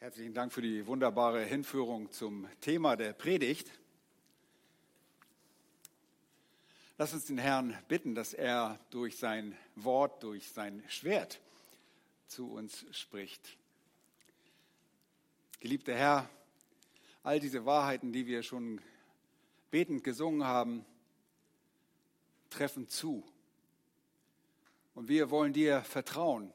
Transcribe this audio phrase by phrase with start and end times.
[0.00, 3.68] Herzlichen Dank für die wunderbare Hinführung zum Thema der Predigt.
[6.96, 11.40] Lass uns den Herrn bitten, dass er durch sein Wort, durch sein Schwert
[12.28, 13.58] zu uns spricht.
[15.58, 16.30] Geliebter Herr,
[17.24, 18.80] all diese Wahrheiten, die wir schon
[19.72, 20.86] betend gesungen haben,
[22.50, 23.24] treffen zu.
[24.94, 26.52] Und wir wollen dir vertrauen,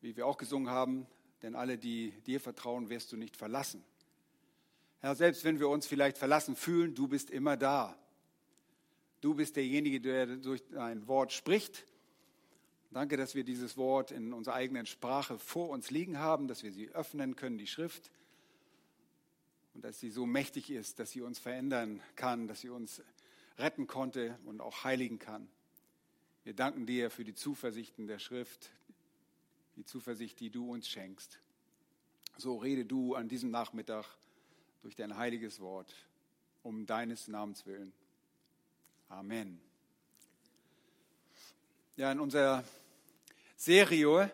[0.00, 1.06] wie wir auch gesungen haben,
[1.44, 3.84] denn alle, die dir vertrauen, wirst du nicht verlassen.
[5.00, 7.98] Herr, selbst wenn wir uns vielleicht verlassen fühlen, du bist immer da.
[9.20, 11.86] Du bist derjenige, der durch dein Wort spricht.
[12.90, 16.72] Danke, dass wir dieses Wort in unserer eigenen Sprache vor uns liegen haben, dass wir
[16.72, 18.10] sie öffnen können, die Schrift,
[19.74, 23.02] und dass sie so mächtig ist, dass sie uns verändern kann, dass sie uns
[23.58, 25.46] retten konnte und auch heiligen kann.
[26.44, 28.70] Wir danken dir für die Zuversichten der Schrift,
[29.76, 31.40] die Zuversicht, die du uns schenkst.
[32.36, 34.06] So rede du an diesem Nachmittag
[34.82, 35.94] durch dein heiliges Wort,
[36.62, 37.92] um deines Namens willen.
[39.08, 39.60] Amen.
[41.96, 42.64] Ja, in unserer
[43.56, 44.30] Serie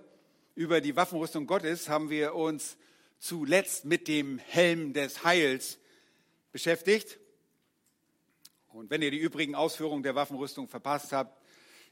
[0.54, 2.76] über die Waffenrüstung Gottes haben wir uns
[3.18, 5.78] zuletzt mit dem Helm des Heils
[6.52, 7.18] beschäftigt.
[8.68, 11.38] Und wenn ihr die übrigen Ausführungen der Waffenrüstung verpasst habt,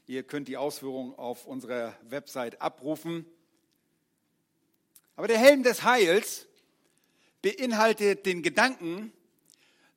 [0.07, 3.25] ihr könnt die Ausführungen auf unserer Website abrufen.
[5.19, 6.47] Aber der Helm des Heils
[7.41, 9.11] beinhaltet den Gedanken,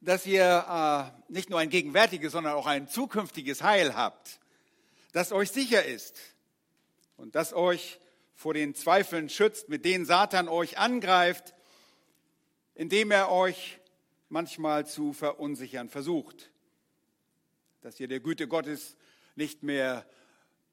[0.01, 4.41] dass ihr äh, nicht nur ein gegenwärtiges, sondern auch ein zukünftiges Heil habt,
[5.13, 6.19] das euch sicher ist
[7.17, 8.01] und das euch
[8.35, 11.55] vor den Zweifeln schützt, mit denen Satan euch angreift,
[12.75, 13.79] indem er euch
[14.29, 16.51] manchmal zu verunsichern versucht,
[17.81, 18.97] dass ihr der Güte Gottes
[19.37, 20.05] nicht mehr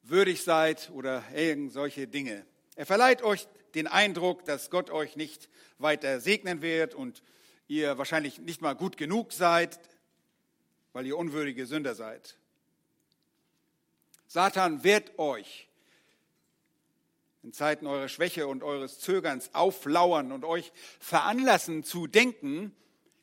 [0.02, 2.47] würdig seid oder irgend solche Dinge.
[2.75, 7.23] Er verleiht euch den Eindruck, dass Gott euch nicht weiter segnen wird und
[7.67, 9.80] ihr wahrscheinlich nicht mal gut genug seid,
[10.94, 12.38] weil ihr unwürdige Sünder seid.
[14.27, 15.70] Satan wird euch
[17.42, 22.76] in Zeiten eurer Schwäche und eures Zögerns auflauern und euch veranlassen zu denken,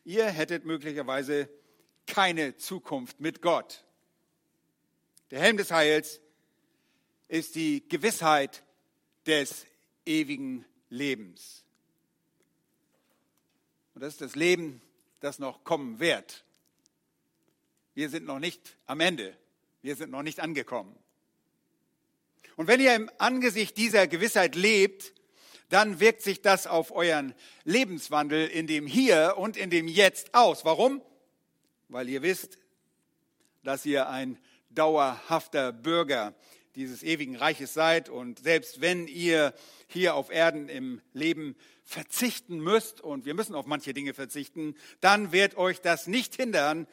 [0.05, 1.49] ihr hättet möglicherweise
[2.07, 3.85] keine Zukunft mit Gott.
[5.31, 6.21] Der Helm des Heils
[7.29, 8.63] ist die Gewissheit
[9.27, 9.67] des
[10.07, 11.65] ewigen Lebens.
[13.95, 14.81] Und das ist das Leben,
[15.21, 16.45] das noch kommen wird.
[17.95, 19.37] Wir sind noch nicht am Ende.
[19.83, 20.95] Wir sind noch nicht angekommen.
[22.57, 25.13] Und wenn ihr im Angesicht dieser Gewissheit lebt,
[25.69, 27.35] dann wirkt sich das auf euren
[27.65, 30.65] Lebenswandel in dem Hier und in dem Jetzt aus.
[30.65, 31.03] Warum?
[31.89, 32.59] Weil ihr wisst,
[33.63, 34.39] dass ihr ein
[34.71, 36.35] dauerhafter Bürger
[36.77, 39.55] dieses ewigen Reiches seid und selbst wenn ihr
[39.89, 45.33] hier auf Erden im Leben verzichten müsst und wir müssen auf manche Dinge verzichten, dann
[45.33, 46.87] wird euch das nicht hindern,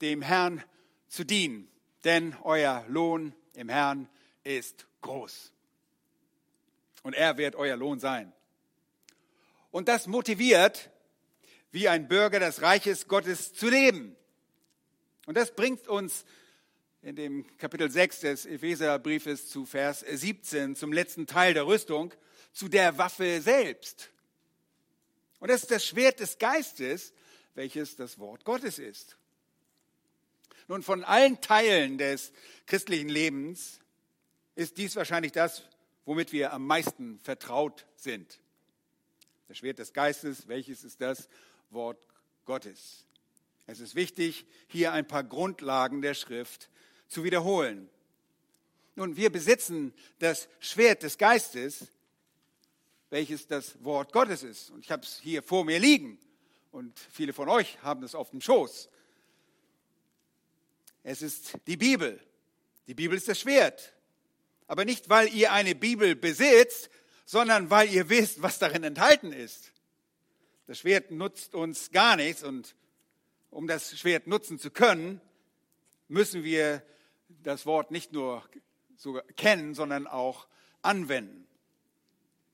[0.00, 0.62] dem Herrn
[1.08, 1.68] zu dienen,
[2.04, 4.08] denn euer Lohn im Herrn
[4.42, 5.52] ist groß.
[7.04, 8.32] Und er wird euer Lohn sein.
[9.70, 10.90] Und das motiviert,
[11.70, 14.16] wie ein Bürger des Reiches Gottes zu leben.
[15.26, 16.24] Und das bringt uns
[17.02, 22.14] in dem Kapitel 6 des Epheserbriefes zu Vers 17, zum letzten Teil der Rüstung,
[22.52, 24.10] zu der Waffe selbst.
[25.40, 27.12] Und das ist das Schwert des Geistes,
[27.54, 29.16] welches das Wort Gottes ist.
[30.68, 32.32] Nun, von allen Teilen des
[32.66, 33.80] christlichen Lebens
[34.54, 35.64] ist dies wahrscheinlich das,
[36.04, 38.38] womit wir am meisten vertraut sind.
[39.48, 41.28] Das Schwert des Geistes, welches ist das
[41.70, 41.98] Wort
[42.44, 43.06] Gottes?
[43.66, 46.68] Es ist wichtig, hier ein paar Grundlagen der Schrift
[47.12, 47.88] zu wiederholen.
[48.94, 51.86] Nun, wir besitzen das Schwert des Geistes,
[53.10, 54.70] welches das Wort Gottes ist.
[54.70, 56.18] Und ich habe es hier vor mir liegen.
[56.70, 58.88] Und viele von euch haben es auf dem Schoß.
[61.02, 62.20] Es ist die Bibel.
[62.86, 63.94] Die Bibel ist das Schwert.
[64.66, 66.90] Aber nicht, weil ihr eine Bibel besitzt,
[67.24, 69.72] sondern weil ihr wisst, was darin enthalten ist.
[70.66, 72.74] Das Schwert nutzt uns gar nichts und
[73.50, 75.20] um das Schwert nutzen zu können,
[76.08, 76.82] müssen wir
[77.42, 78.42] das Wort nicht nur
[78.96, 80.46] so kennen, sondern auch
[80.82, 81.46] anwenden.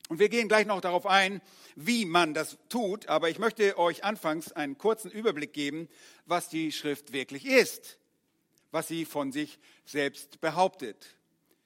[0.09, 1.43] Und wir gehen gleich noch darauf ein,
[1.77, 5.89] wie man das tut, aber ich möchte euch anfangs einen kurzen Überblick geben,
[6.25, 7.99] was die Schrift wirklich ist,
[8.71, 11.17] was sie von sich selbst behauptet.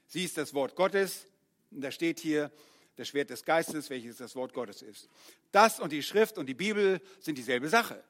[0.08, 1.26] Sie ist das Wort Gottes,
[1.70, 2.50] und da steht hier
[2.96, 5.08] das Schwert des Geistes, welches das Wort Gottes ist.
[5.52, 8.02] Das und die Schrift und die Bibel sind dieselbe Sache.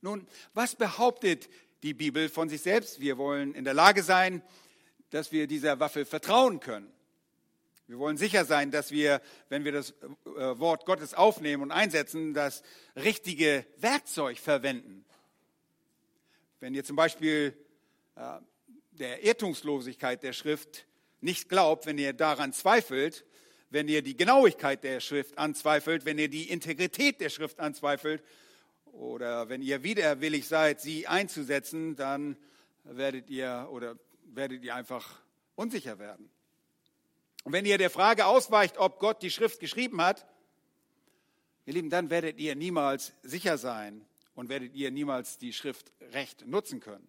[0.00, 1.48] Nun, was behauptet
[1.84, 2.98] die Bibel von sich selbst.
[2.98, 4.42] Wir wollen in der Lage sein,
[5.10, 6.90] dass wir dieser Waffe vertrauen können.
[7.86, 9.20] Wir wollen sicher sein, dass wir,
[9.50, 12.62] wenn wir das äh, Wort Gottes aufnehmen und einsetzen, das
[12.96, 15.04] richtige Werkzeug verwenden.
[16.58, 17.54] Wenn ihr zum Beispiel
[18.16, 18.38] äh,
[18.92, 20.86] der Irrtumslosigkeit der Schrift
[21.20, 23.26] nicht glaubt, wenn ihr daran zweifelt,
[23.68, 28.22] wenn ihr die Genauigkeit der Schrift anzweifelt, wenn ihr die Integrität der Schrift anzweifelt
[28.94, 32.36] oder wenn ihr widerwillig seid, sie einzusetzen, dann
[32.84, 35.20] werdet ihr oder werdet ihr einfach
[35.54, 36.30] unsicher werden.
[37.44, 40.26] Und wenn ihr der Frage ausweicht, ob Gott die Schrift geschrieben hat,
[41.66, 44.04] ihr Lieben, dann werdet ihr niemals sicher sein
[44.34, 47.06] und werdet ihr niemals die Schrift recht nutzen können.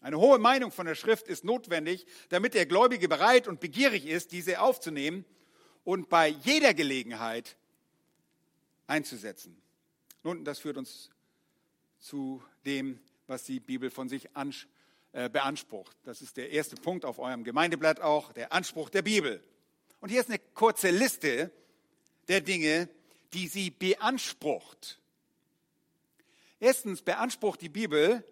[0.00, 4.32] Eine hohe Meinung von der Schrift ist notwendig, damit der Gläubige bereit und begierig ist,
[4.32, 5.26] diese aufzunehmen
[5.84, 7.56] und bei jeder Gelegenheit
[8.86, 9.60] einzusetzen.
[10.22, 11.10] Nun, das führt uns
[11.98, 14.28] zu dem, was die Bibel von sich
[15.12, 15.96] äh, beansprucht.
[16.04, 19.42] Das ist der erste Punkt auf eurem Gemeindeblatt auch, der Anspruch der Bibel.
[20.00, 21.50] Und hier ist eine kurze Liste
[22.28, 22.88] der Dinge,
[23.32, 25.00] die sie beansprucht.
[26.58, 28.22] Erstens beansprucht die Bibel,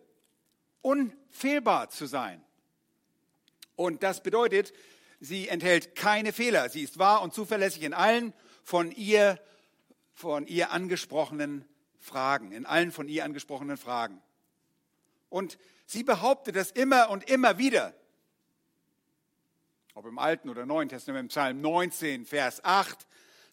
[0.82, 2.44] unfehlbar zu sein.
[3.76, 4.74] Und das bedeutet,
[5.20, 6.68] sie enthält keine Fehler.
[6.68, 9.40] Sie ist wahr und zuverlässig in allen von ihr,
[10.12, 11.64] von ihr angesprochenen
[12.08, 14.20] Fragen, in allen von ihr angesprochenen Fragen.
[15.28, 17.94] Und sie behauptet das immer und immer wieder
[19.98, 23.04] ob im Alten oder Neuen Testament, Psalm 19, Vers 8,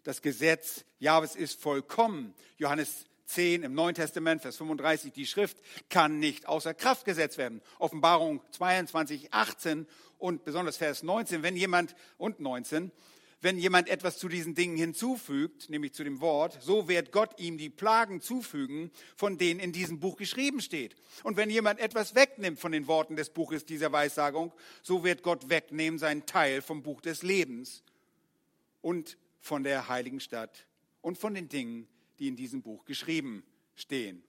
[0.04, 2.36] das Gesetz Jahwes ist vollkommen.
[2.58, 5.58] Johannes 10 im Neuen Testament, Vers 35, die Schrift
[5.90, 7.64] kann nicht außer Kraft gesetzt werden.
[7.80, 9.88] Offenbarung 22, 18
[10.20, 12.92] und besonders Vers 19, wenn jemand, und 19,
[13.46, 17.60] wenn jemand etwas zu diesen Dingen hinzufügt, nämlich zu dem Wort, so wird Gott ihm
[17.60, 20.96] die Plagen zufügen, von denen in diesem Buch geschrieben steht.
[21.22, 24.52] Und wenn jemand etwas wegnimmt von den Worten des Buches dieser Weissagung,
[24.82, 27.84] so wird Gott wegnehmen seinen Teil vom Buch des Lebens
[28.82, 30.66] und von der heiligen Stadt
[31.02, 31.88] und von den Dingen,
[32.18, 33.44] die in diesem Buch geschrieben
[33.76, 34.24] stehen.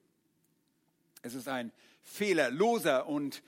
[1.22, 1.72] Es ist ein
[2.02, 3.42] fehlerloser und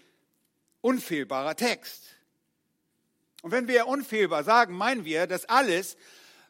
[0.81, 2.18] unfehlbarer Text.
[3.43, 5.96] Und wenn wir unfehlbar sagen, meinen wir, dass alles,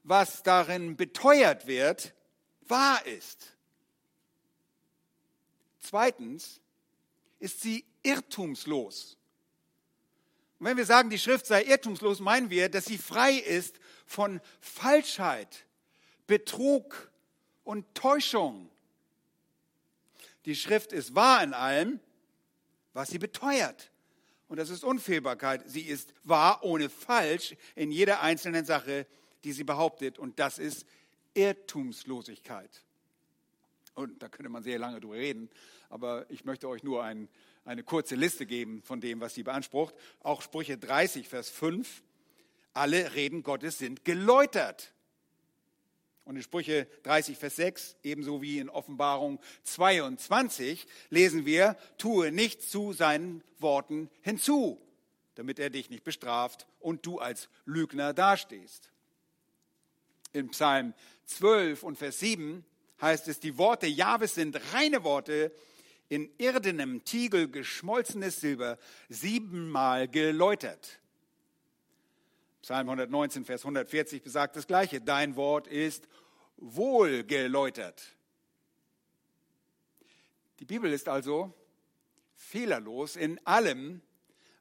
[0.04, 2.14] was darin beteuert wird,
[2.62, 3.56] wahr ist.
[5.80, 6.60] Zweitens
[7.38, 9.16] ist sie irrtumslos.
[10.58, 14.40] Und wenn wir sagen, die Schrift sei irrtumslos, meinen wir, dass sie frei ist von
[14.60, 15.66] Falschheit,
[16.26, 17.10] Betrug
[17.64, 18.70] und Täuschung.
[20.46, 22.00] Die Schrift ist wahr in allem,
[22.92, 23.90] was sie beteuert.
[24.48, 25.62] Und das ist Unfehlbarkeit.
[25.66, 29.06] Sie ist wahr ohne falsch in jeder einzelnen Sache,
[29.44, 30.18] die sie behauptet.
[30.18, 30.86] Und das ist
[31.34, 32.82] Irrtumslosigkeit.
[33.94, 35.50] Und da könnte man sehr lange drüber reden.
[35.90, 37.28] Aber ich möchte euch nur ein,
[37.64, 39.94] eine kurze Liste geben von dem, was sie beansprucht.
[40.20, 42.02] Auch Sprüche 30, Vers 5.
[42.72, 44.94] Alle Reden Gottes sind geläutert.
[46.28, 52.68] Und in Sprüche 30, Vers 6, ebenso wie in Offenbarung 22, lesen wir, tue nichts
[52.68, 54.78] zu seinen Worten hinzu,
[55.36, 58.90] damit er dich nicht bestraft und du als Lügner dastehst.
[60.34, 60.92] In Psalm
[61.24, 62.62] 12 und Vers 7
[63.00, 65.50] heißt es, die Worte Jahwes sind reine Worte,
[66.10, 68.76] in irdenem Tiegel geschmolzenes Silber,
[69.08, 71.00] siebenmal geläutert.
[72.68, 75.00] Psalm 119, Vers 140 besagt das Gleiche.
[75.00, 76.06] Dein Wort ist
[76.58, 78.14] wohlgeläutert.
[80.60, 81.54] Die Bibel ist also
[82.34, 84.02] fehlerlos in allem,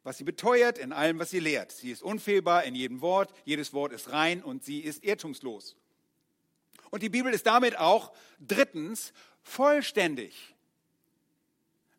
[0.04, 1.74] was sie beteuert, in allem, was sie lehrt.
[1.74, 5.76] Sie ist unfehlbar in jedem Wort, jedes Wort ist rein und sie ist irrtumslos.
[6.92, 9.12] Und die Bibel ist damit auch drittens
[9.44, 10.56] vollständig,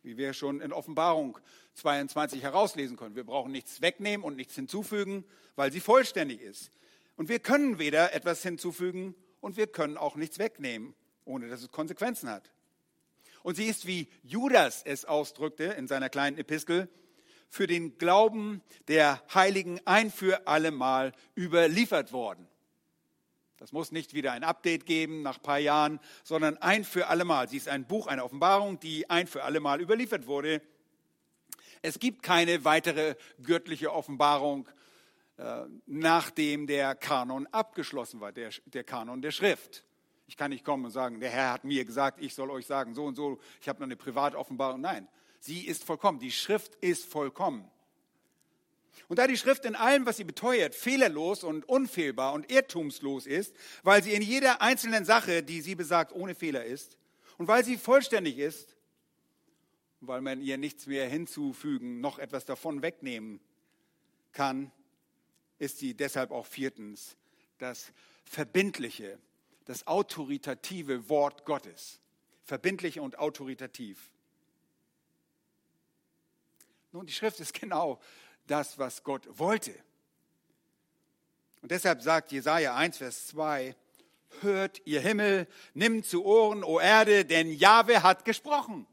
[0.02, 1.38] wie wir schon in Offenbarung
[1.78, 3.16] 22 herauslesen können.
[3.16, 5.24] Wir brauchen nichts wegnehmen und nichts hinzufügen,
[5.56, 6.70] weil sie vollständig ist.
[7.16, 10.94] Und wir können weder etwas hinzufügen und wir können auch nichts wegnehmen,
[11.24, 12.50] ohne dass es Konsequenzen hat.
[13.42, 16.88] Und sie ist, wie Judas es ausdrückte in seiner kleinen Epistel,
[17.48, 22.46] für den Glauben der Heiligen ein für allemal überliefert worden.
[23.56, 27.48] Das muss nicht wieder ein Update geben nach ein paar Jahren, sondern ein für allemal.
[27.48, 30.62] Sie ist ein Buch, eine Offenbarung, die ein für allemal überliefert wurde.
[31.82, 34.68] Es gibt keine weitere göttliche Offenbarung
[35.38, 39.84] äh, nachdem der Kanon abgeschlossen war, der, der Kanon der Schrift.
[40.26, 42.94] Ich kann nicht kommen und sagen, der Herr hat mir gesagt, ich soll euch sagen,
[42.94, 44.80] so und so, ich habe noch eine Privatoffenbarung.
[44.80, 45.06] Nein,
[45.38, 46.18] sie ist vollkommen.
[46.18, 47.70] Die Schrift ist vollkommen.
[49.06, 53.54] Und da die Schrift in allem, was sie beteuert, fehlerlos und unfehlbar und irrtumslos ist,
[53.84, 56.98] weil sie in jeder einzelnen Sache, die sie besagt, ohne Fehler ist,
[57.36, 58.74] und weil sie vollständig ist,
[60.00, 63.40] weil man ihr nichts mehr hinzufügen, noch etwas davon wegnehmen
[64.32, 64.70] kann,
[65.58, 67.16] ist sie deshalb auch viertens
[67.58, 67.92] das
[68.24, 69.18] verbindliche,
[69.64, 72.00] das autoritative Wort Gottes.
[72.44, 74.10] Verbindlich und autoritativ.
[76.92, 78.00] Nun, die Schrift ist genau
[78.46, 79.74] das, was Gott wollte.
[81.60, 83.74] Und deshalb sagt Jesaja 1, Vers 2,
[84.40, 88.86] hört ihr Himmel, nimmt zu Ohren, o Erde, denn Jahwe hat gesprochen.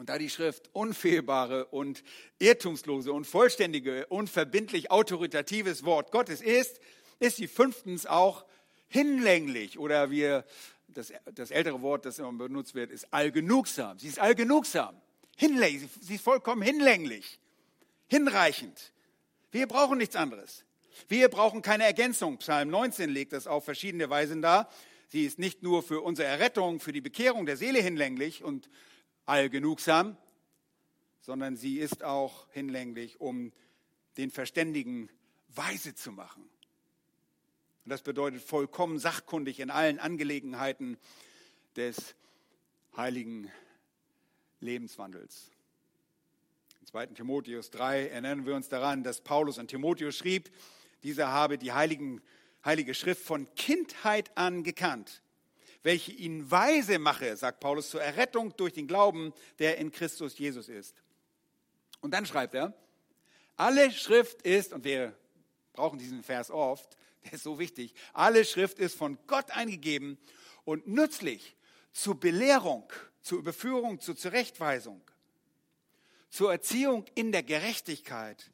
[0.00, 2.02] Und da die Schrift unfehlbare und
[2.38, 6.80] irrtumslose und vollständige und verbindlich autoritatives Wort Gottes ist,
[7.18, 8.46] ist sie fünftens auch
[8.88, 10.46] hinlänglich oder wir,
[10.88, 13.98] das, das ältere Wort, das immer benutzt wird, ist allgenugsam.
[13.98, 14.98] Sie ist allgenugsam,
[15.36, 17.38] hinlänglich, sie ist vollkommen hinlänglich,
[18.08, 18.94] hinreichend.
[19.52, 20.64] Wir brauchen nichts anderes.
[21.08, 22.38] Wir brauchen keine Ergänzung.
[22.38, 24.70] Psalm 19 legt das auf verschiedene Weisen dar.
[25.08, 28.70] Sie ist nicht nur für unsere Errettung, für die Bekehrung der Seele hinlänglich und
[29.30, 30.16] allgenugsam,
[31.20, 33.52] sondern sie ist auch hinlänglich, um
[34.16, 35.08] den Verständigen
[35.48, 36.42] weise zu machen.
[37.84, 40.98] Und das bedeutet vollkommen sachkundig in allen Angelegenheiten
[41.76, 42.16] des
[42.96, 43.50] heiligen
[44.58, 45.52] Lebenswandels.
[46.80, 47.06] In 2.
[47.06, 50.50] Timotheus 3 erinnern wir uns daran, dass Paulus an Timotheus schrieb,
[51.04, 52.20] dieser habe die heiligen,
[52.64, 55.22] heilige Schrift von Kindheit an gekannt
[55.82, 60.68] welche ihn weise mache, sagt Paulus, zur Errettung durch den Glauben, der in Christus Jesus
[60.68, 61.02] ist.
[62.00, 62.74] Und dann schreibt er,
[63.56, 65.16] alle Schrift ist, und wir
[65.72, 70.18] brauchen diesen Vers oft, der ist so wichtig, alle Schrift ist von Gott eingegeben
[70.64, 71.56] und nützlich
[71.92, 72.90] zur Belehrung,
[73.22, 75.02] zur Überführung, zur Zurechtweisung,
[76.30, 78.50] zur Erziehung in der Gerechtigkeit,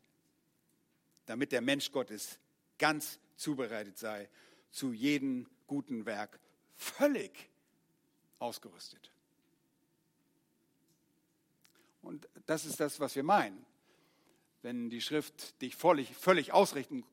[1.26, 2.38] damit der Mensch Gottes
[2.78, 4.28] ganz zubereitet sei
[4.70, 6.40] zu jedem guten Werk
[6.76, 7.48] völlig
[8.38, 9.10] ausgerüstet.
[12.02, 13.66] Und das ist das, was wir meinen.
[14.62, 17.04] Wenn die Schrift dich völlig, völlig ausrichten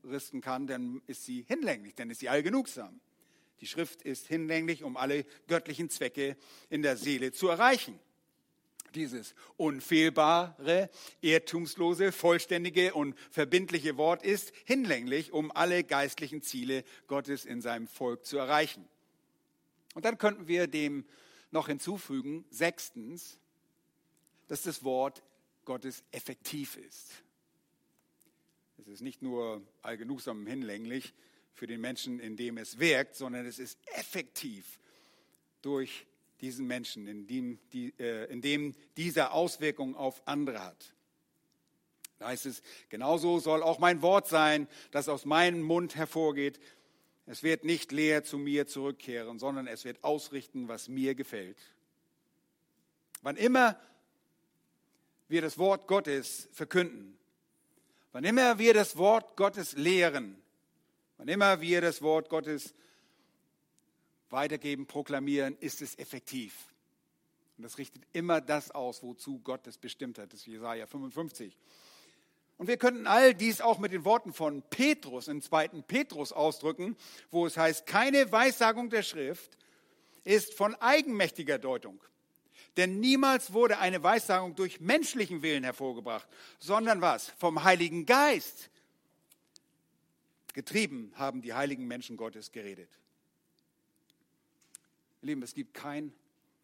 [0.42, 3.00] kann, dann ist sie hinlänglich, dann ist sie allgenugsam.
[3.60, 6.36] Die Schrift ist hinlänglich, um alle göttlichen Zwecke
[6.70, 7.98] in der Seele zu erreichen.
[8.94, 10.90] Dieses unfehlbare,
[11.22, 18.26] irrtumslose, vollständige und verbindliche Wort ist hinlänglich, um alle geistlichen Ziele Gottes in seinem Volk
[18.26, 18.88] zu erreichen.
[19.94, 21.06] Und dann könnten wir dem
[21.52, 23.40] noch hinzufügen, sechstens,
[24.48, 25.24] dass das Wort
[25.66, 27.12] Gottes effektiv ist.
[28.80, 31.14] Es ist nicht nur allgenugsam hinlänglich
[31.54, 34.80] für den Menschen, in dem es wirkt, sondern es ist effektiv
[35.62, 36.06] durch
[36.42, 40.94] diesen Menschen, in dem, die, äh, in dem diese Auswirkungen auf andere hat.
[42.18, 46.60] Da heißt es, genauso soll auch mein Wort sein, das aus meinem Mund hervorgeht.
[47.26, 51.58] Es wird nicht leer zu mir zurückkehren, sondern es wird ausrichten, was mir gefällt.
[53.22, 53.80] Wann immer
[55.30, 57.18] wir das Wort Gottes verkünden,
[58.12, 60.36] wann immer wir das Wort Gottes lehren,
[61.18, 62.74] wann immer wir das Wort Gottes
[64.30, 66.74] weitergeben, proklamieren, ist es effektiv.
[67.58, 70.34] Und das richtet immer das aus, wozu Gott es bestimmt hat.
[70.34, 71.58] Das ist Jesaja 55.
[72.58, 76.96] Und wir könnten all dies auch mit den Worten von Petrus im zweiten Petrus ausdrücken,
[77.32, 79.58] wo es heißt, keine Weissagung der Schrift
[80.24, 82.00] ist von eigenmächtiger Deutung.
[82.78, 86.28] Denn niemals wurde eine Weissagung durch menschlichen Willen hervorgebracht,
[86.60, 87.30] sondern was?
[87.38, 88.70] Vom Heiligen Geist.
[90.54, 92.90] Getrieben haben die heiligen Menschen Gottes geredet.
[95.22, 96.14] Lieben, es gibt kein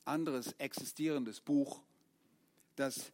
[0.05, 1.81] anderes existierendes Buch,
[2.75, 3.12] das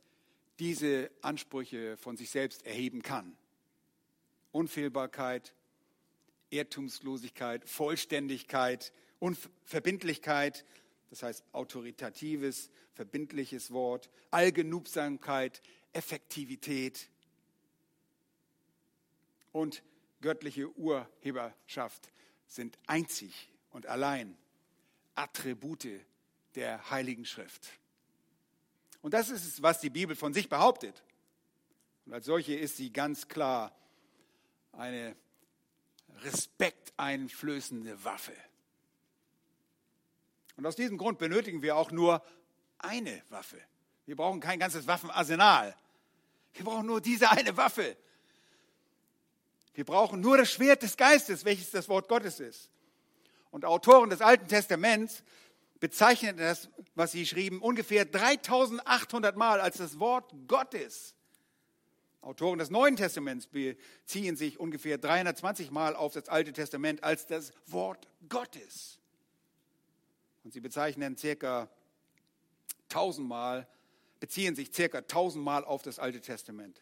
[0.59, 3.37] diese Ansprüche von sich selbst erheben kann.
[4.51, 5.53] Unfehlbarkeit,
[6.49, 10.65] Irrtumslosigkeit, Vollständigkeit, Unverbindlichkeit,
[11.09, 15.61] das heißt autoritatives, verbindliches Wort, Allgenugsamkeit,
[15.93, 17.09] Effektivität
[19.51, 19.83] und
[20.21, 22.11] göttliche Urheberschaft
[22.47, 24.37] sind einzig und allein
[25.15, 25.87] Attribute
[26.55, 27.69] der Heiligen Schrift.
[29.05, 31.03] Und das ist es, was die Bibel von sich behauptet.
[32.07, 33.71] Und als solche ist sie ganz klar
[34.71, 35.15] eine
[36.23, 38.33] respekteinflößende Waffe.
[40.57, 42.25] Und aus diesem Grund benötigen wir auch nur
[42.79, 43.61] eine Waffe.
[44.07, 45.75] Wir brauchen kein ganzes Waffenarsenal.
[46.53, 47.95] Wir brauchen nur diese eine Waffe.
[49.75, 52.71] Wir brauchen nur das Schwert des Geistes, welches das Wort Gottes ist.
[53.51, 55.21] Und Autoren des Alten Testaments
[55.79, 61.15] bezeichnet das, was sie schrieben, ungefähr 3800 Mal als das Wort Gottes.
[62.21, 67.53] Autoren des Neuen Testaments beziehen sich ungefähr 320 Mal auf das Alte Testament als das
[67.67, 68.99] Wort Gottes.
[70.43, 71.69] Und sie bezeichnen circa
[72.89, 73.67] 1000 Mal,
[74.19, 76.81] beziehen sich circa 1000 Mal auf das Alte Testament.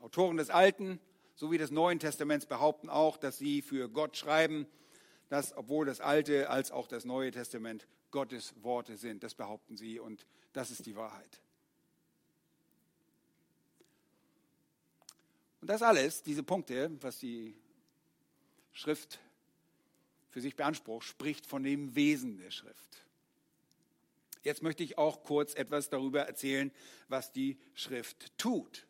[0.00, 0.98] Autoren des Alten
[1.40, 4.66] so wie das Neue Testament behaupten auch, dass sie für Gott schreiben,
[5.30, 9.22] dass obwohl das Alte als auch das Neue Testament Gottes Worte sind.
[9.22, 11.40] Das behaupten sie und das ist die Wahrheit.
[15.60, 17.54] Und das alles, diese Punkte, was die
[18.72, 19.20] Schrift
[20.30, 23.06] für sich beansprucht, spricht von dem Wesen der Schrift.
[24.42, 26.72] Jetzt möchte ich auch kurz etwas darüber erzählen,
[27.08, 28.86] was die Schrift tut.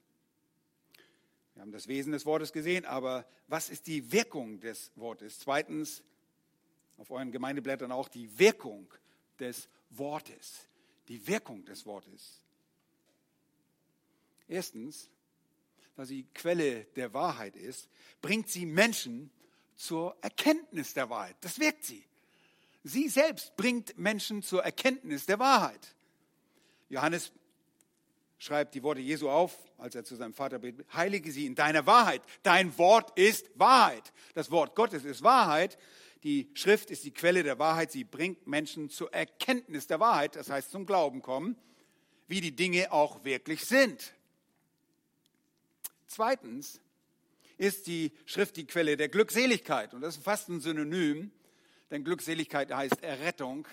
[1.55, 5.41] Wir haben das Wesen des Wortes gesehen, aber was ist die Wirkung des Wortes?
[5.41, 6.03] Zweitens,
[7.01, 8.87] auf euren Gemeindeblättern auch die Wirkung
[9.39, 10.69] des Wortes.
[11.09, 12.45] Die Wirkung des Wortes.
[14.47, 15.09] Erstens,
[15.97, 17.89] da sie Quelle der Wahrheit ist,
[18.21, 19.31] bringt sie Menschen
[19.77, 21.37] zur Erkenntnis der Wahrheit.
[21.41, 22.05] Das wirkt sie.
[22.85, 25.95] Sie selbst bringt Menschen zur Erkenntnis der Wahrheit.
[26.91, 27.33] Johannes
[28.39, 31.87] schreibt die Worte Jesu auf, als er zu seinem Vater betet, heilige sie in deiner
[31.87, 32.21] Wahrheit.
[32.43, 34.13] Dein Wort ist Wahrheit.
[34.35, 35.79] Das Wort Gottes ist Wahrheit.
[36.23, 37.93] Die Schrift ist die Quelle der Wahrheit.
[37.93, 41.57] Sie bringt Menschen zur Erkenntnis der Wahrheit, das heißt zum Glauben kommen,
[42.29, 44.13] wie die Dinge auch wirklich sind.
[46.07, 46.81] Zweitens
[47.57, 49.95] ist die Schrift die Quelle der Glückseligkeit.
[49.95, 51.31] Und das ist fast ein Synonym,
[51.91, 53.67] denn Glückseligkeit heißt Errettung,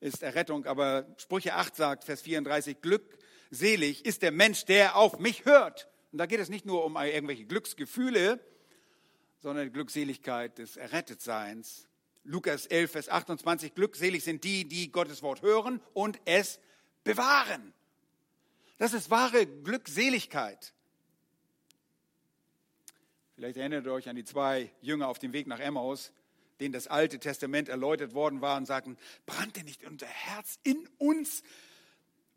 [0.00, 0.66] ist Errettung.
[0.66, 5.88] Aber Sprüche 8 sagt, Vers 34, glückselig ist der Mensch, der auf mich hört.
[6.12, 8.40] Und da geht es nicht nur um irgendwelche Glücksgefühle,
[9.40, 11.88] sondern die Glückseligkeit des Errettetseins.
[12.24, 16.60] Lukas 11, Vers 28, glückselig sind die, die Gottes Wort hören und es
[17.02, 17.72] bewahren.
[18.78, 20.74] Das ist wahre Glückseligkeit.
[23.34, 26.12] Vielleicht erinnert ihr euch an die zwei Jünger auf dem Weg nach Emmaus,
[26.60, 31.42] denen das Alte Testament erläutert worden war und sagten, brannte nicht unser Herz in uns,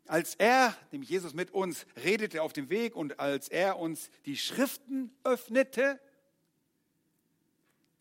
[0.06, 4.36] als er, nämlich Jesus mit uns, redete auf dem Weg und als er uns die
[4.36, 6.00] Schriften öffnete.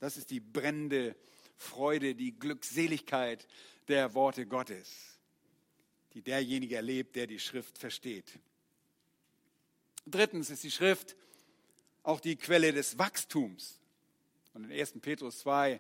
[0.04, 1.16] Das ist die brennende
[1.56, 3.48] Freude, die Glückseligkeit
[3.88, 5.18] der Worte Gottes,
[6.14, 8.38] die derjenige erlebt, der die Schrift versteht.
[10.06, 11.16] Drittens ist die Schrift
[12.04, 13.80] auch die Quelle des Wachstums.
[14.54, 15.00] Und in 1.
[15.00, 15.80] Petrus 2,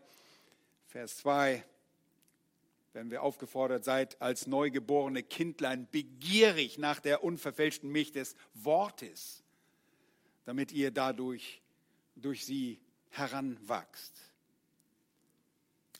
[0.88, 1.65] Vers 2
[2.93, 9.43] werden wir aufgefordert, seid als neugeborene Kindlein begierig nach der unverfälschten Milch des Wortes,
[10.45, 11.62] damit ihr dadurch
[12.15, 12.79] durch sie
[13.13, 14.13] heranwachst.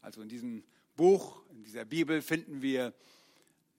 [0.02, 0.64] Also in diesem
[0.96, 2.94] Buch, in dieser Bibel finden wir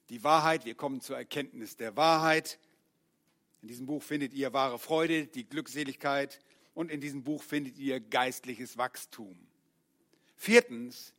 [0.08, 2.58] die Wahrheit, wir kommen zur Erkenntnis der Wahrheit.
[3.62, 6.40] In diesem Buch findet ihr wahre Freude, die Glückseligkeit
[6.74, 9.36] und in diesem Buch findet ihr geistliches Wachstum.
[10.36, 11.12] Viertens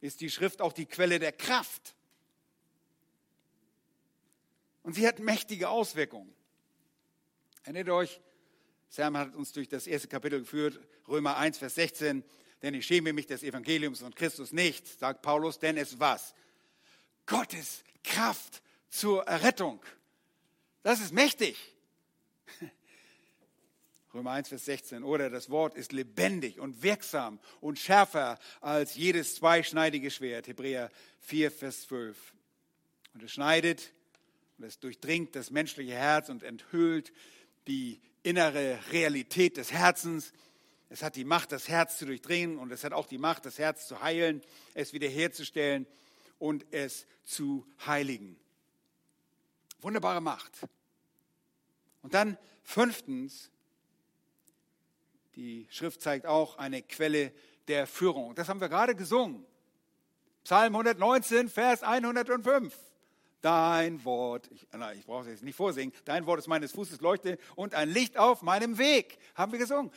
[0.00, 1.94] ist die Schrift auch die Quelle der Kraft.
[4.82, 6.32] Und sie hat mächtige Auswirkungen.
[7.64, 8.20] Erinnert euch,
[8.88, 12.24] Sam hat uns durch das erste Kapitel geführt, Römer 1, Vers 16,
[12.62, 16.34] denn ich schäme mich des Evangeliums und Christus nicht, sagt Paulus, denn es was?
[17.26, 19.82] Gottes Kraft zur Errettung
[20.86, 21.56] das ist mächtig.
[24.14, 25.02] Römer 1, Vers 16.
[25.02, 30.46] Oder das Wort ist lebendig und wirksam und schärfer als jedes zweischneidige Schwert.
[30.46, 32.34] Hebräer 4, Vers 12.
[33.14, 33.92] Und es schneidet
[34.58, 37.12] und es durchdringt das menschliche Herz und enthüllt
[37.66, 40.32] die innere Realität des Herzens.
[40.88, 43.58] Es hat die Macht, das Herz zu durchdringen und es hat auch die Macht, das
[43.58, 44.42] Herz zu heilen,
[44.74, 45.86] es wiederherzustellen
[46.38, 48.36] und es zu heiligen.
[49.80, 50.58] Wunderbare Macht.
[52.02, 53.50] Und dann fünftens,
[55.36, 57.32] die Schrift zeigt auch eine Quelle
[57.68, 58.34] der Führung.
[58.34, 59.46] Das haben wir gerade gesungen.
[60.42, 62.74] Psalm 119, Vers 105.
[63.42, 67.38] Dein Wort, ich, ich brauche es jetzt nicht vorsingen, dein Wort ist meines Fußes Leuchte
[67.54, 69.92] und ein Licht auf meinem Weg, haben wir gesungen.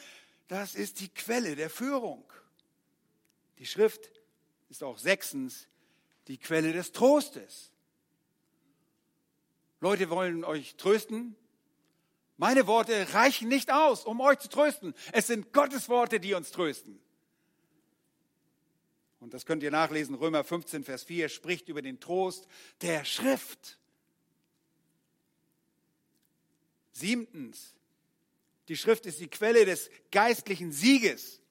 [0.47, 2.23] Das ist die Quelle der Führung.
[3.59, 4.11] Die Schrift
[4.69, 5.67] ist auch sechstens
[6.27, 7.71] die Quelle des Trostes.
[9.79, 11.35] Leute wollen euch trösten,
[12.37, 14.93] meine Worte reichen nicht aus, um euch zu trösten.
[15.11, 17.01] Es sind Gottes Worte, die uns trösten.
[19.19, 20.15] Und das könnt ihr nachlesen.
[20.15, 22.47] Römer 15, Vers 4 spricht über den Trost
[22.81, 23.77] der Schrift.
[26.93, 27.73] Siebtens,
[28.67, 31.41] die Schrift ist die Quelle des geistlichen Sieges.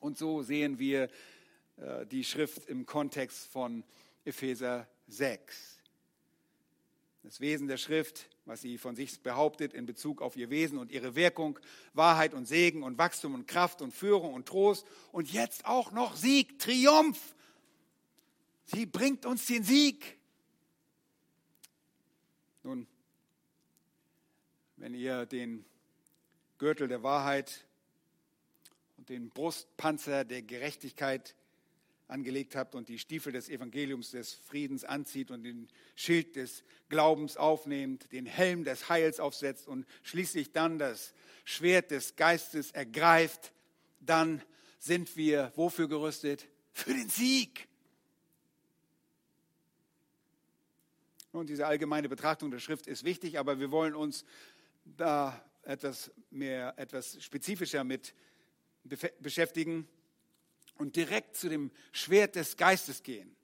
[0.00, 1.08] Und so sehen wir
[1.76, 3.84] äh, die Schrift im Kontext von
[4.24, 5.78] Epheser 6.
[7.22, 10.90] Das Wesen der Schrift was sie von sich behauptet in Bezug auf ihr Wesen und
[10.90, 11.58] ihre Wirkung,
[11.94, 16.16] Wahrheit und Segen und Wachstum und Kraft und Führung und Trost und jetzt auch noch
[16.16, 17.34] Sieg, Triumph.
[18.64, 20.18] Sie bringt uns den Sieg.
[22.64, 22.86] Nun,
[24.76, 25.64] wenn ihr den
[26.58, 27.64] Gürtel der Wahrheit
[28.96, 31.34] und den Brustpanzer der Gerechtigkeit
[32.08, 37.36] angelegt habt und die Stiefel des Evangeliums des Friedens anzieht und den Schild des Glaubens
[37.36, 43.52] aufnehmt, den Helm des Heils aufsetzt und schließlich dann das Schwert des Geistes ergreift,
[44.00, 44.42] dann
[44.78, 46.48] sind wir wofür gerüstet?
[46.72, 47.68] Für den Sieg.
[51.32, 54.24] Und diese allgemeine Betrachtung der Schrift ist wichtig, aber wir wollen uns
[54.84, 58.14] da etwas mehr, etwas spezifischer mit
[59.20, 59.88] beschäftigen
[60.78, 63.34] und direkt zu dem Schwert des Geistes gehen.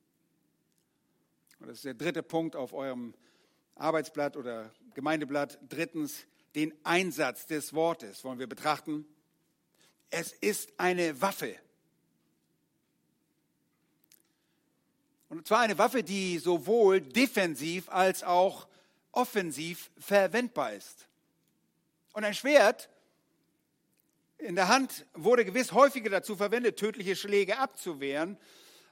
[1.60, 3.14] Und das ist der dritte Punkt auf eurem
[3.74, 5.58] Arbeitsblatt oder Gemeindeblatt.
[5.68, 9.06] Drittens, den Einsatz des Wortes wollen wir betrachten.
[10.10, 11.56] Es ist eine Waffe.
[15.28, 18.66] Und zwar eine Waffe, die sowohl defensiv als auch
[19.12, 21.06] offensiv verwendbar ist.
[22.12, 22.88] Und ein Schwert
[24.38, 28.38] in der Hand wurde gewiss häufiger dazu verwendet, tödliche Schläge abzuwehren,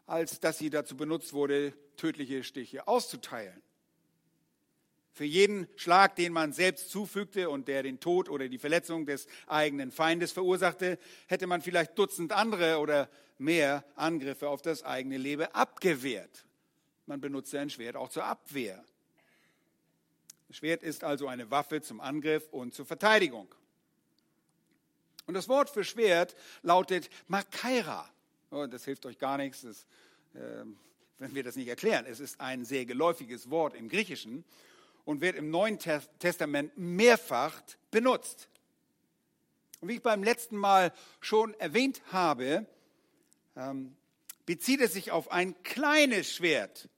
[0.07, 3.63] als dass sie dazu benutzt wurde, tödliche Stiche auszuteilen.
[5.13, 9.27] Für jeden Schlag, den man selbst zufügte und der den Tod oder die Verletzung des
[9.47, 15.47] eigenen Feindes verursachte, hätte man vielleicht Dutzend andere oder mehr Angriffe auf das eigene Leben
[15.53, 16.45] abgewehrt.
[17.07, 18.85] Man benutzte ein Schwert auch zur Abwehr.
[20.49, 23.49] Das Schwert ist also eine Waffe zum Angriff und zur Verteidigung.
[25.27, 28.09] Und das Wort für Schwert lautet Makaira.
[28.51, 29.87] Oh, das hilft euch gar nichts, das,
[30.35, 30.65] äh,
[31.19, 32.07] wenn wir das nicht erklären.
[32.07, 34.45] Es ist ein sehr geläufiges Wort im Griechischen
[35.05, 37.61] und wird im Neuen Testament mehrfach
[37.91, 38.49] benutzt.
[39.81, 42.67] Und wie ich beim letzten Mal schon erwähnt habe,
[43.57, 43.97] ähm,
[44.47, 46.89] bezieht es sich auf ein kleines Schwert.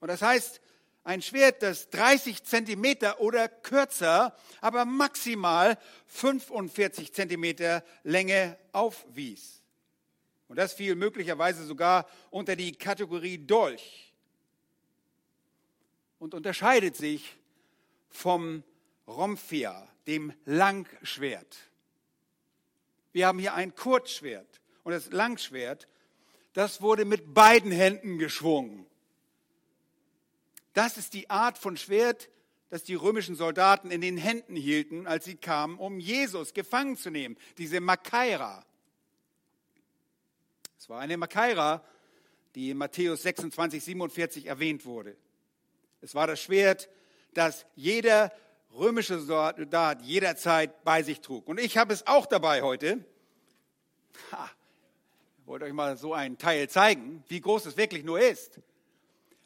[0.00, 0.60] Und das heißt,
[1.04, 9.62] ein Schwert, das 30 Zentimeter oder kürzer, aber maximal 45 Zentimeter Länge aufwies.
[10.48, 14.12] Und das fiel möglicherweise sogar unter die Kategorie Dolch
[16.18, 17.36] und unterscheidet sich
[18.10, 18.62] vom
[19.06, 21.56] Romphia, dem Langschwert.
[23.12, 25.88] Wir haben hier ein Kurzschwert und das Langschwert,
[26.52, 28.89] das wurde mit beiden Händen geschwungen.
[30.72, 32.28] Das ist die Art von Schwert,
[32.68, 37.10] das die römischen Soldaten in den Händen hielten, als sie kamen, um Jesus gefangen zu
[37.10, 37.36] nehmen.
[37.58, 38.64] Diese Makaira.
[40.78, 41.84] Es war eine Makaira,
[42.54, 45.16] die in Matthäus 26, 47 erwähnt wurde.
[46.00, 46.88] Es war das Schwert,
[47.34, 48.32] das jeder
[48.72, 51.48] römische Soldat jederzeit bei sich trug.
[51.48, 53.04] Und ich habe es auch dabei heute.
[54.30, 54.48] Ha,
[55.40, 58.60] ich wollte euch mal so einen Teil zeigen, wie groß es wirklich nur ist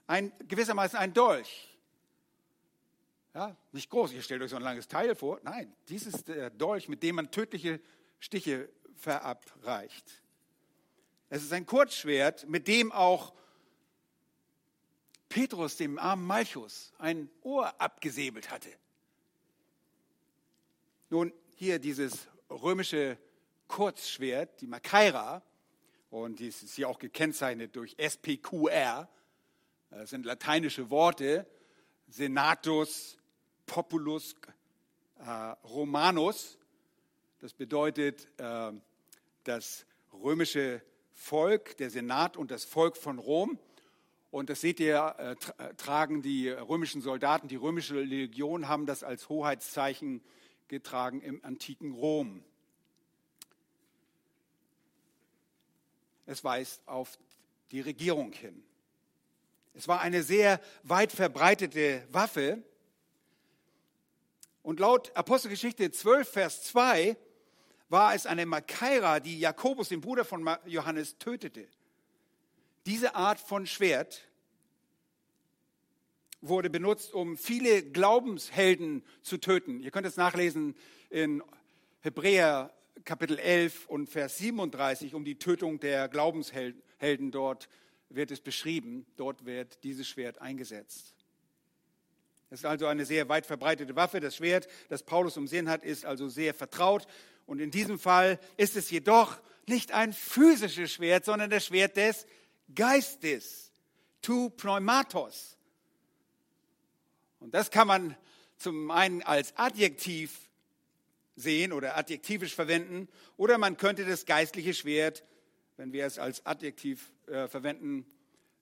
[0.07, 1.71] ein, gewissermaßen ein Dolch.
[3.35, 5.41] Ja, nicht groß, ihr stellt euch so ein langes Teil vor.
[5.43, 7.81] Nein, dies ist der Dolch, mit dem man tödliche
[8.21, 10.23] Stiche verabreicht.
[11.31, 13.35] Es ist ein Kurzschwert, mit dem auch
[15.29, 18.71] Petrus, dem armen Malchus, ein Ohr abgesäbelt hatte.
[21.11, 23.19] Nun, hier dieses römische
[23.67, 25.43] Kurzschwert, die Makaira,
[26.11, 29.09] und dies ist hier auch gekennzeichnet durch SPQR,
[29.95, 31.47] das äh, sind lateinische Worte,
[32.09, 33.17] Senatus,
[33.67, 34.35] Populus,
[35.19, 35.31] äh,
[35.65, 36.59] Romanus.
[37.41, 38.73] Das bedeutet äh,
[39.45, 43.59] das römische Volk, der Senat und das Volk von Rom.
[44.31, 49.05] Und das seht ihr, äh, äh, tragen die römischen Soldaten, die römische Legion haben das
[49.05, 50.23] als Hoheitszeichen
[50.67, 52.43] getragen im antiken Rom.
[56.27, 57.19] Es weist auf
[57.71, 58.65] die Regierung hin.
[59.75, 62.63] Es war eine sehr weit verbreitete Waffe.
[64.63, 67.17] Und laut Apostelgeschichte 12, Vers 2
[67.89, 71.67] war es eine Makaira, die Jakobus, den Bruder von Johannes, tötete.
[72.87, 74.23] Diese Art von Schwert
[76.41, 79.81] wurde benutzt, um viele Glaubenshelden zu töten.
[79.81, 80.77] Ihr könnt es nachlesen
[81.11, 81.43] in
[82.01, 82.73] Hebräer
[83.05, 87.69] Kapitel 11 und Vers 37 um die Tötung der Glaubenshelden dort
[88.15, 91.15] wird es beschrieben, dort wird dieses Schwert eingesetzt.
[92.51, 94.21] Es ist also eine sehr weit verbreitete Waffe.
[94.21, 97.07] Das Schwert, das Paulus um Sinn hat, ist also sehr vertraut.
[97.47, 102.27] Und in diesem Fall ist es jedoch nicht ein physisches Schwert, sondern das Schwert des
[102.75, 103.73] Geistes.
[104.23, 105.57] Tu pneumatos.
[107.41, 108.17] Und das kann man
[108.57, 110.49] zum einen als Adjektiv
[111.37, 115.25] sehen oder adjektivisch verwenden, oder man könnte das geistliche Schwert
[115.77, 118.07] wenn wir es als Adjektiv äh, verwenden.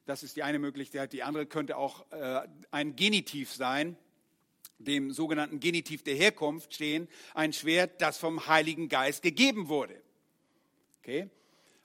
[0.07, 1.12] Das ist die eine Möglichkeit.
[1.12, 3.96] Die andere könnte auch äh, ein Genitiv sein.
[4.79, 10.01] dem sogenannten Genitiv der Herkunft stehen, ein Schwert, das vom Heiligen Geist gegeben wurde.
[10.98, 11.31] Okay?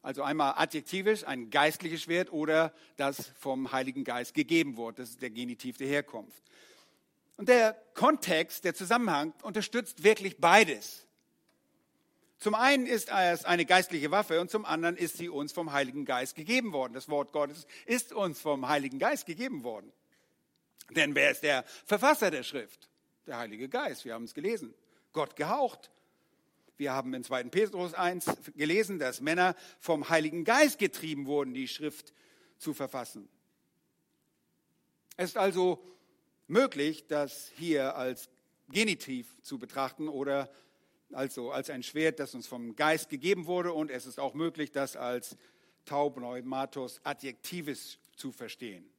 [0.02, 4.98] Also einmal adjektivisch, ein geistliches Schwert oder das vom Heiligen Geist gegeben wurde.
[5.02, 6.42] Das ist der Genitiv der Herkunft.
[7.36, 11.07] Und der Kontext, der Zusammenhang unterstützt wirklich beides.
[12.40, 16.06] Zum einen ist es eine geistliche Waffe und zum anderen ist sie uns vom Heiligen
[16.06, 16.94] Geist gegeben worden.
[16.94, 19.92] Das Wort Gottes ist uns vom Heiligen Geist gegeben worden.
[20.92, 22.90] Denn wer ist der Verfasser der Schrift?
[23.26, 24.06] Der Heilige Geist.
[24.06, 24.74] Wir haben es gelesen.
[25.14, 25.90] Gott gehaucht.
[26.78, 27.46] Wir haben in 2.
[27.46, 32.14] Petrus 1 gelesen, dass Männer vom Heiligen Geist getrieben wurden, die Schrift
[32.60, 33.28] zu verfassen.
[35.18, 35.84] Es ist also
[36.48, 38.30] möglich, das hier als
[38.70, 40.52] Genitiv zu betrachten oder
[41.12, 43.74] also als ein Schwert, das uns vom Geist gegeben wurde.
[43.74, 45.38] Und es ist auch möglich, das als
[45.86, 48.90] Taubneumatos Adjektives zu verstehen.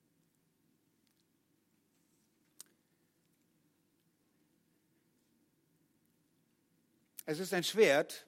[7.27, 8.25] Es ist ein Schwert,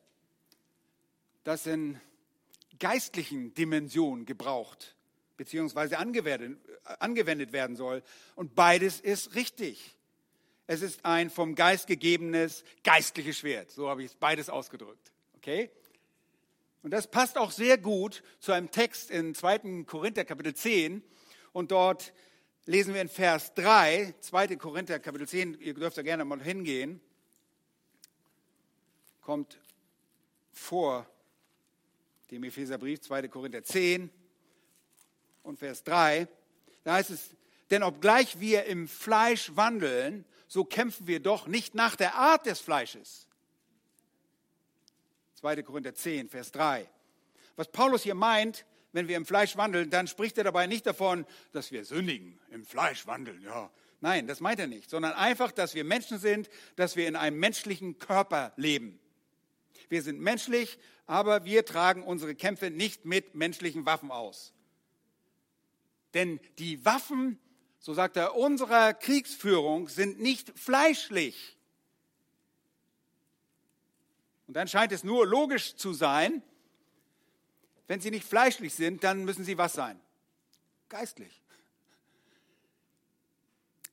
[1.42, 1.98] das in
[2.78, 4.94] geistlichen Dimensionen gebraucht
[5.38, 5.94] bzw.
[5.94, 8.02] angewendet werden soll.
[8.34, 9.96] Und beides ist richtig.
[10.72, 13.72] Es ist ein vom Geist gegebenes geistliches Schwert.
[13.72, 15.10] So habe ich es beides ausgedrückt.
[15.34, 15.68] Okay?
[16.84, 19.82] Und das passt auch sehr gut zu einem Text in 2.
[19.82, 21.02] Korinther Kapitel 10.
[21.52, 22.12] Und dort
[22.66, 24.54] lesen wir in Vers 3, 2.
[24.58, 27.00] Korinther Kapitel 10, ihr dürft da gerne mal hingehen
[29.22, 29.58] kommt
[30.52, 31.04] vor
[32.30, 33.26] dem Epheserbrief 2.
[33.26, 34.08] Korinther 10
[35.42, 36.28] und Vers 3.
[36.84, 37.30] Da heißt es,
[37.70, 42.58] denn obgleich wir im Fleisch wandeln, so kämpfen wir doch nicht nach der Art des
[42.58, 43.28] Fleisches.
[45.36, 45.62] 2.
[45.62, 46.90] Korinther 10, Vers 3.
[47.54, 51.24] Was Paulus hier meint, wenn wir im Fleisch wandeln, dann spricht er dabei nicht davon,
[51.52, 53.70] dass wir sündigen, im Fleisch wandeln, ja.
[54.00, 57.38] Nein, das meint er nicht, sondern einfach, dass wir Menschen sind, dass wir in einem
[57.38, 58.98] menschlichen Körper leben.
[59.88, 64.52] Wir sind menschlich, aber wir tragen unsere Kämpfe nicht mit menschlichen Waffen aus.
[66.12, 67.38] Denn die Waffen,
[67.80, 71.56] so sagt er, unserer Kriegsführung sind nicht fleischlich.
[74.46, 76.42] Und dann scheint es nur logisch zu sein,
[77.88, 79.98] wenn sie nicht fleischlich sind, dann müssen sie was sein?
[80.88, 81.42] Geistlich.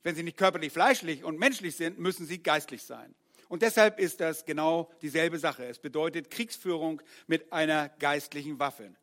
[0.02, 3.14] Wenn sie nicht körperlich fleischlich und menschlich sind, müssen sie geistlich sein.
[3.48, 5.64] Und deshalb ist das genau dieselbe Sache.
[5.64, 8.94] Es bedeutet Kriegsführung mit einer geistlichen Waffe.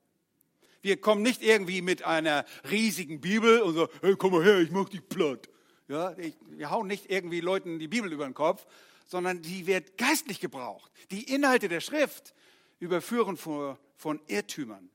[0.85, 4.69] Wir kommen nicht irgendwie mit einer riesigen Bibel und so, hey, komm mal her, ich
[4.69, 5.49] mach dich platt.
[5.87, 8.67] Ja, ich, wir hauen nicht irgendwie Leuten die Bibel über den Kopf,
[9.07, 10.91] sondern die wird geistlich gebraucht.
[11.09, 12.35] Die Inhalte der Schrift
[12.77, 14.91] überführen von, von Irrtümern.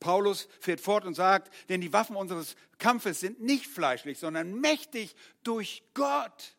[0.00, 5.14] Paulus fährt fort und sagt, denn die Waffen unseres Kampfes sind nicht fleischlich, sondern mächtig
[5.42, 6.56] durch Gott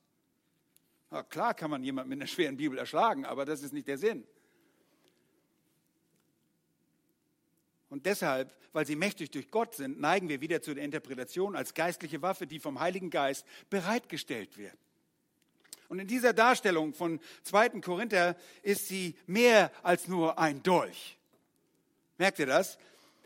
[1.10, 3.97] na klar kann man jemanden mit einer schweren Bibel erschlagen, aber das ist nicht der
[3.97, 4.25] Sinn.
[7.89, 11.73] Und deshalb, weil sie mächtig durch Gott sind, neigen wir wieder zu der Interpretation als
[11.73, 14.78] geistliche Waffe, die vom Heiligen Geist bereitgestellt wird.
[15.89, 17.82] Und in dieser Darstellung von 2.
[17.82, 21.17] Korinther ist sie mehr als nur ein Dolch.
[22.17, 22.78] Merkt ihr das?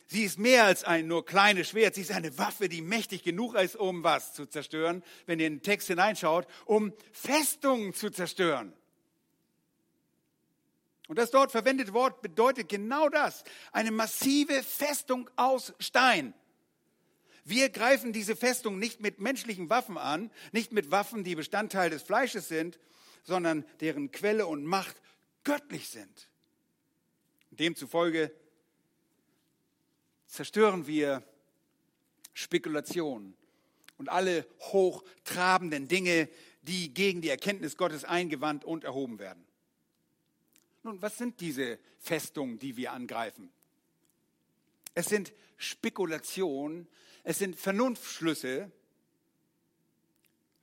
[0.06, 1.96] Sie ist mehr als ein nur kleines Schwert.
[1.96, 5.56] Sie ist eine Waffe, die mächtig genug ist, um was zu zerstören, wenn ihr in
[5.56, 8.74] den Text hineinschaut, um Festungen zu zerstören.
[11.12, 13.44] Und das dort verwendete Wort bedeutet genau das.
[13.74, 16.34] Eine massive Festung aus Stein.
[17.44, 22.02] Wir greifen diese Festung nicht mit menschlichen Waffen an, nicht mit Waffen, die Bestandteil des
[22.02, 22.80] Fleisches sind,
[23.24, 25.02] sondern deren Quelle und Macht
[25.44, 26.30] göttlich sind.
[27.50, 28.32] Demzufolge
[30.28, 31.24] zerstören wir
[32.32, 33.36] Spekulationen
[33.98, 36.30] und alle hochtrabenden Dinge,
[36.62, 39.46] die gegen die Erkenntnis Gottes eingewandt und erhoben werden.
[40.84, 43.52] Nun, was sind diese Festungen, die wir angreifen?
[44.94, 46.88] Es sind Spekulationen,
[47.24, 48.72] es sind Vernunftschlüsse,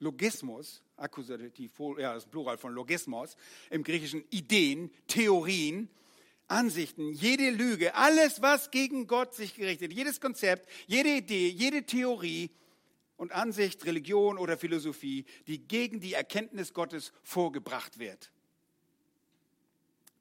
[0.00, 3.37] Logismus, Akkusativ, ja, das Plural von Logismus,
[3.70, 5.88] im Griechischen Ideen, Theorien,
[6.48, 12.50] Ansichten, jede Lüge, alles, was gegen Gott sich gerichtet, jedes Konzept, jede Idee, jede Theorie
[13.16, 18.33] und Ansicht, Religion oder Philosophie, die gegen die Erkenntnis Gottes vorgebracht wird.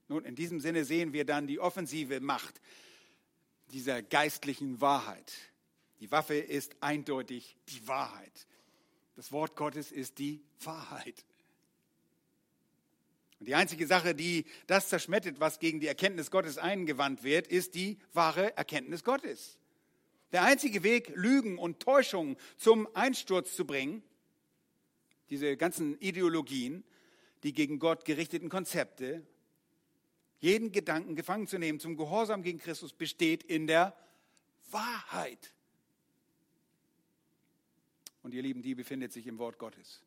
[0.07, 2.61] Nun, in diesem Sinne sehen wir dann die offensive Macht
[3.71, 5.33] dieser geistlichen Wahrheit.
[5.99, 8.47] Die Waffe ist eindeutig die Wahrheit.
[9.15, 11.25] Das Wort Gottes ist die Wahrheit.
[13.39, 17.75] Und die einzige Sache, die das zerschmettert, was gegen die Erkenntnis Gottes eingewandt wird, ist
[17.75, 19.57] die wahre Erkenntnis Gottes.
[20.31, 24.03] Der einzige Weg, Lügen und Täuschungen zum Einsturz zu bringen,
[25.29, 26.83] diese ganzen Ideologien,
[27.43, 29.25] die gegen Gott gerichteten Konzepte,
[30.39, 33.95] jeden Gedanken gefangen zu nehmen zum Gehorsam gegen Christus besteht in der
[34.71, 35.53] Wahrheit.
[38.23, 40.01] Und ihr Lieben, die befindet sich im Wort Gottes.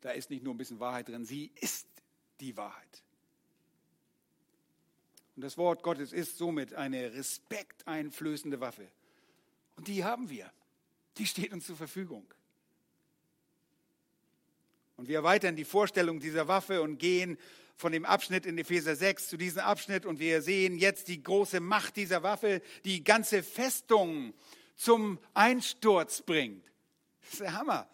[0.00, 1.88] Da ist nicht nur ein bisschen Wahrheit drin, sie ist
[2.40, 3.02] die Wahrheit.
[5.34, 8.88] Und das Wort Gottes ist somit eine respekteinflößende Waffe.
[9.76, 10.50] Und die haben wir.
[11.16, 12.26] Die steht uns zur Verfügung.
[14.96, 17.38] Und wir erweitern die Vorstellung dieser Waffe und gehen
[17.78, 21.60] von dem Abschnitt in Epheser 6 zu diesem Abschnitt und wir sehen jetzt die große
[21.60, 24.34] Macht dieser Waffe, die ganze Festung
[24.74, 26.64] zum Einsturz bringt.
[27.22, 27.88] Das ist der Hammer.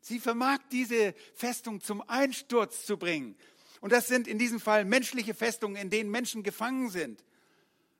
[0.00, 3.36] Sie vermag diese Festung zum Einsturz zu bringen.
[3.80, 7.24] Und das sind in diesem Fall menschliche Festungen, in denen Menschen gefangen sind.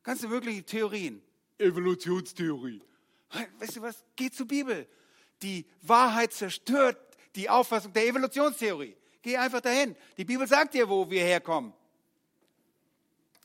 [0.03, 1.23] Ganz wirkliche Theorien.
[1.57, 2.83] Evolutionstheorie.
[3.59, 4.05] Weißt du was?
[4.17, 4.87] Geh zur Bibel.
[5.43, 6.99] Die Wahrheit zerstört
[7.37, 8.97] die Auffassung der Evolutionstheorie.
[9.25, 9.97] Geh einfach dahin.
[10.19, 11.73] Die Bibel sagt dir, wo wir herkommen.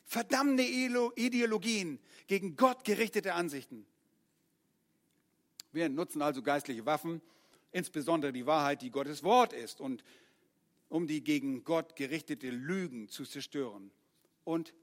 [0.04, 3.86] Verdammte Ideologien gegen Gott gerichtete Ansichten.
[5.72, 7.22] Wir nutzen also geistliche Waffen,
[7.72, 10.04] insbesondere die Wahrheit, die Gottes Wort ist, und
[10.90, 13.90] um die gegen Gott gerichtete Lügen zu zerstören
[14.44, 14.74] und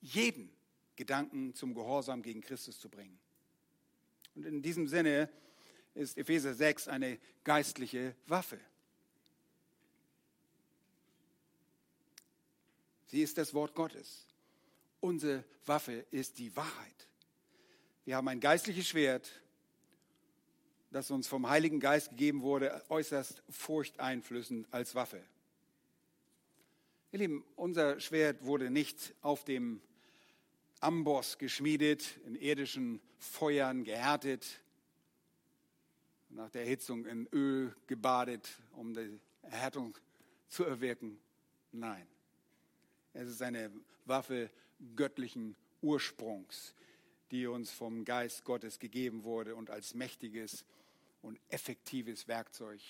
[0.00, 0.50] jeden
[0.96, 3.16] Gedanken zum Gehorsam gegen Christus zu bringen.
[4.34, 5.28] Und in diesem Sinne
[5.94, 8.58] ist Epheser 6 eine geistliche Waffe.
[13.12, 14.26] Sie ist das Wort Gottes.
[15.00, 17.08] Unsere Waffe ist die Wahrheit.
[18.06, 19.30] Wir haben ein geistliches Schwert,
[20.90, 25.22] das uns vom Heiligen Geist gegeben wurde, äußerst furchteinflößend als Waffe.
[27.10, 29.82] Ihr Lieben, unser Schwert wurde nicht auf dem
[30.80, 34.62] Amboss geschmiedet, in irdischen Feuern gehärtet,
[36.30, 39.98] nach der Erhitzung in Öl gebadet, um die Erhärtung
[40.48, 41.20] zu erwirken.
[41.72, 42.06] Nein,
[43.14, 43.70] es ist eine
[44.04, 44.50] Waffe
[44.96, 46.74] göttlichen Ursprungs,
[47.30, 50.64] die uns vom Geist Gottes gegeben wurde und als mächtiges
[51.22, 52.80] und effektives Werkzeug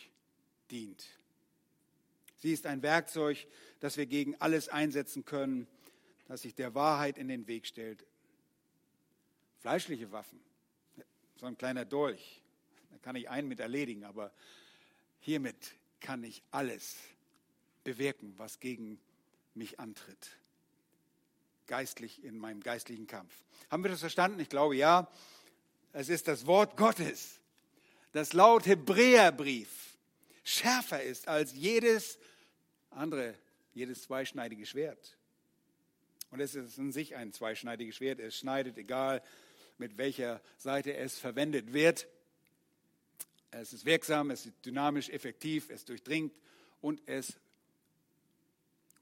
[0.70, 1.06] dient.
[2.38, 3.46] Sie ist ein Werkzeug,
[3.80, 5.68] das wir gegen alles einsetzen können,
[6.26, 8.04] das sich der Wahrheit in den Weg stellt.
[9.60, 10.40] Fleischliche Waffen,
[11.36, 12.42] so ein kleiner Dolch,
[12.90, 14.32] da kann ich einen mit erledigen, aber
[15.20, 16.96] hiermit kann ich alles
[17.84, 18.98] bewirken, was gegen
[19.54, 20.30] mich antritt.
[21.66, 23.34] Geistlich in meinem geistlichen Kampf.
[23.70, 24.40] Haben wir das verstanden?
[24.40, 25.10] Ich glaube ja.
[25.92, 27.40] Es ist das Wort Gottes,
[28.12, 29.96] das laut Hebräerbrief
[30.42, 32.18] schärfer ist als jedes
[32.90, 33.34] andere,
[33.74, 35.16] jedes zweischneidige Schwert.
[36.30, 38.18] Und es ist in sich ein zweischneidiges Schwert.
[38.18, 39.22] Es schneidet, egal
[39.78, 42.08] mit welcher Seite es verwendet wird.
[43.50, 46.34] Es ist wirksam, es ist dynamisch, effektiv, es durchdringt
[46.80, 47.36] und es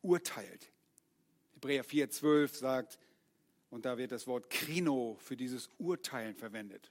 [0.02, 0.70] urteilt.
[1.54, 2.98] Hebräer 4,12 sagt,
[3.70, 6.90] und da wird das Wort Krino für dieses Urteilen verwendet.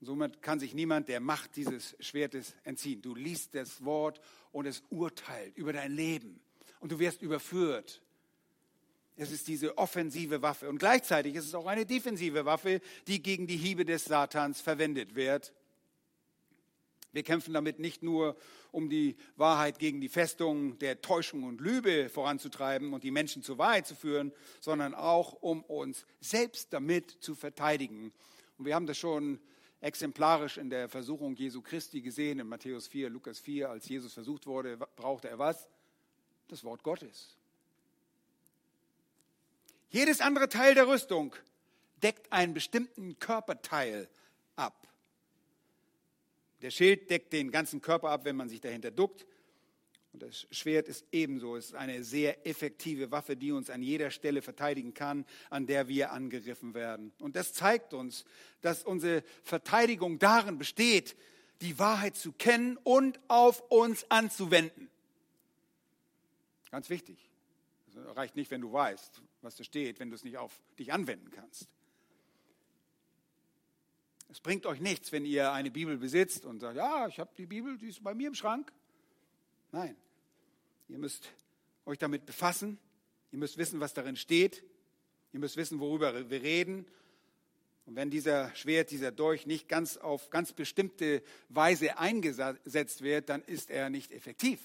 [0.00, 3.02] somit kann sich niemand der Macht dieses Schwertes entziehen.
[3.02, 4.20] Du liest das Wort
[4.52, 6.40] und es urteilt über dein Leben
[6.80, 8.00] und du wirst überführt.
[9.16, 13.46] Es ist diese offensive Waffe und gleichzeitig ist es auch eine defensive Waffe, die gegen
[13.48, 15.52] die Hiebe des Satans verwendet wird.
[17.12, 18.36] Wir kämpfen damit nicht nur,
[18.70, 23.58] um die Wahrheit gegen die Festung der Täuschung und Lüge voranzutreiben und die Menschen zur
[23.58, 28.12] Wahrheit zu führen, sondern auch, um uns selbst damit zu verteidigen.
[28.58, 29.40] Und wir haben das schon
[29.80, 34.46] exemplarisch in der Versuchung Jesu Christi gesehen, in Matthäus 4, Lukas 4, als Jesus versucht
[34.46, 35.68] wurde, brauchte er was?
[36.48, 37.36] Das Wort Gottes.
[39.90, 41.34] Jedes andere Teil der Rüstung
[42.02, 44.08] deckt einen bestimmten Körperteil
[44.56, 44.87] ab.
[46.62, 49.26] Der Schild deckt den ganzen Körper ab, wenn man sich dahinter duckt.
[50.12, 51.56] Und das Schwert ist ebenso.
[51.56, 55.88] Es ist eine sehr effektive Waffe, die uns an jeder Stelle verteidigen kann, an der
[55.88, 57.12] wir angegriffen werden.
[57.20, 58.24] Und das zeigt uns,
[58.60, 61.14] dass unsere Verteidigung darin besteht,
[61.60, 64.90] die Wahrheit zu kennen und auf uns anzuwenden.
[66.70, 67.18] Ganz wichtig.
[67.88, 70.92] Es reicht nicht, wenn du weißt, was da steht, wenn du es nicht auf dich
[70.92, 71.68] anwenden kannst.
[74.28, 77.46] Es bringt euch nichts, wenn ihr eine Bibel besitzt und sagt, ja, ich habe die
[77.46, 78.72] Bibel, die ist bei mir im Schrank.
[79.72, 79.96] Nein,
[80.88, 81.30] ihr müsst
[81.86, 82.78] euch damit befassen.
[83.32, 84.62] Ihr müsst wissen, was darin steht.
[85.32, 86.86] Ihr müsst wissen, worüber wir reden.
[87.86, 93.42] Und wenn dieser Schwert, dieser Dolch nicht ganz auf ganz bestimmte Weise eingesetzt wird, dann
[93.42, 94.60] ist er nicht effektiv.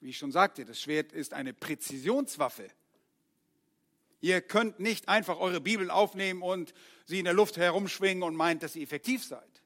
[0.00, 2.68] Wie ich schon sagte, das Schwert ist eine Präzisionswaffe.
[4.26, 6.74] Ihr könnt nicht einfach eure Bibel aufnehmen und
[7.04, 9.62] sie in der Luft herumschwingen und meint, dass ihr effektiv seid.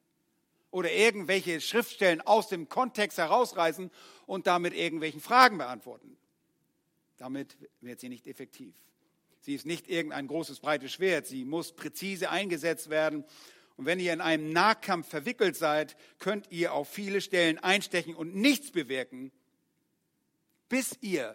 [0.71, 3.91] oder irgendwelche Schriftstellen aus dem Kontext herausreißen
[4.27, 6.19] und damit irgendwelchen Fragen beantworten.
[7.17, 8.75] Damit wird sie nicht effektiv.
[9.41, 11.27] Sie ist nicht irgendein großes, breites Schwert.
[11.27, 13.25] Sie muss präzise eingesetzt werden.
[13.79, 18.37] Und wenn ihr in einem Nahkampf verwickelt seid, könnt ihr auf viele Stellen einstechen und
[18.37, 19.33] nichts bewirken,
[20.69, 21.35] bis ihr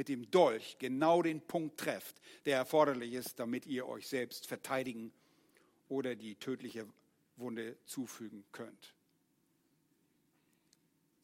[0.00, 5.12] mit dem Dolch genau den Punkt trefft, der erforderlich ist, damit ihr euch selbst verteidigen
[5.90, 6.86] oder die tödliche
[7.36, 8.94] Wunde zufügen könnt.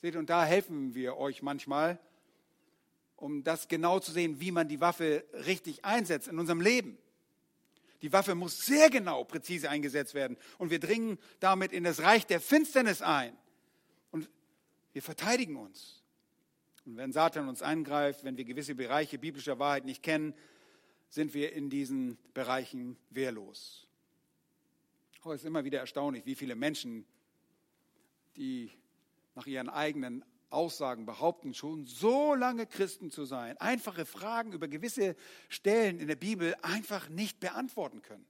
[0.03, 1.99] Seht, und da helfen wir euch manchmal,
[3.16, 6.99] um das genau zu sehen, wie man die Waffe richtig einsetzt in unserem Leben.
[8.03, 10.37] Die Waffe muss sehr genau, präzise eingesetzt werden.
[10.59, 13.35] Und wir dringen damit in das Reich der Finsternis ein.
[14.11, 14.29] Und
[14.93, 16.03] wir verteidigen uns.
[16.87, 20.34] Und wenn Satan uns angreift, wenn wir gewisse Bereiche biblischer Wahrheit nicht kennen,
[21.09, 23.89] sind wir in diesen Bereichen wehrlos.
[25.22, 27.05] Aber es ist immer wieder erstaunlich, wie viele Menschen,
[28.37, 28.70] die
[29.34, 35.16] nach ihren eigenen Aussagen behaupten, schon so lange Christen zu sein, einfache Fragen über gewisse
[35.49, 38.26] Stellen in der Bibel einfach nicht beantworten können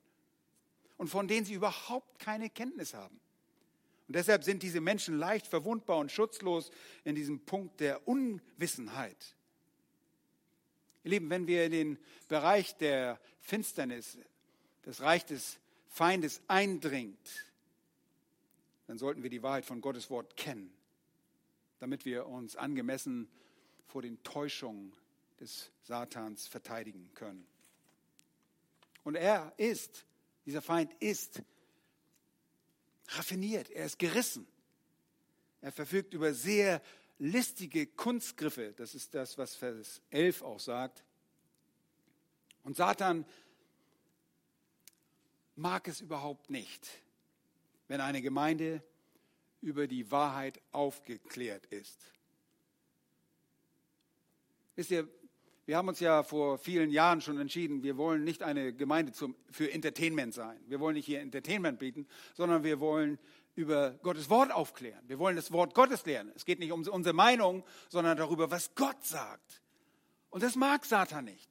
[0.97, 3.21] und von denen sie überhaupt keine Kenntnis haben.
[4.09, 6.71] Und deshalb sind diese Menschen leicht verwundbar und schutzlos
[7.05, 9.37] in diesem Punkt der Unwissenheit.
[11.03, 11.99] Ihr Lieben, wenn wir in den
[12.29, 14.19] Bereich der Finsternis,
[14.83, 17.47] das Reich des Feindes eindringt,
[18.87, 20.77] dann sollten wir die Wahrheit von Gottes Wort kennen
[21.79, 23.29] damit wir uns angemessen
[23.87, 24.93] vor den Täuschungen
[25.41, 27.47] des Satans verteidigen können.
[29.05, 30.07] Und er ist,
[30.47, 31.43] dieser Feind ist
[33.09, 34.47] raffiniert, er ist gerissen.
[35.61, 36.83] Er verfügt über sehr
[37.19, 41.05] listige Kunstgriffe, das ist das, was Vers 11 auch sagt.
[42.63, 43.25] Und Satan
[45.55, 46.89] mag es überhaupt nicht,
[47.89, 48.83] wenn eine Gemeinde
[49.61, 51.99] über die Wahrheit aufgeklärt ist.
[54.75, 55.09] Wisst ihr,
[55.67, 59.35] wir haben uns ja vor vielen Jahren schon entschieden, wir wollen nicht eine Gemeinde zum,
[59.51, 60.59] für Entertainment sein.
[60.69, 63.19] Wir wollen nicht hier Entertainment bieten, sondern wir wollen
[63.57, 65.03] über Gottes Wort aufklären.
[65.09, 66.31] Wir wollen das Wort Gottes lernen.
[66.37, 69.61] Es geht nicht um unsere Meinung, sondern darüber, was Gott sagt.
[70.31, 71.49] Und das mag Satan nicht.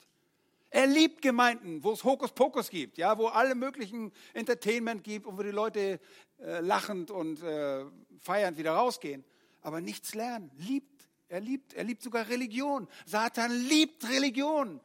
[0.69, 5.43] Er liebt Gemeinden, wo es Hokuspokus gibt, ja, wo alle möglichen Entertainment gibt und wo
[5.43, 5.99] die Leute
[6.39, 7.85] äh, lachend und äh,
[8.19, 9.25] feiernd wieder rausgehen,
[9.61, 10.51] aber nichts lernen.
[10.57, 10.94] Liebt,
[11.27, 12.87] er liebt, er liebt sogar Religion.
[13.05, 14.79] Satan liebt Religion.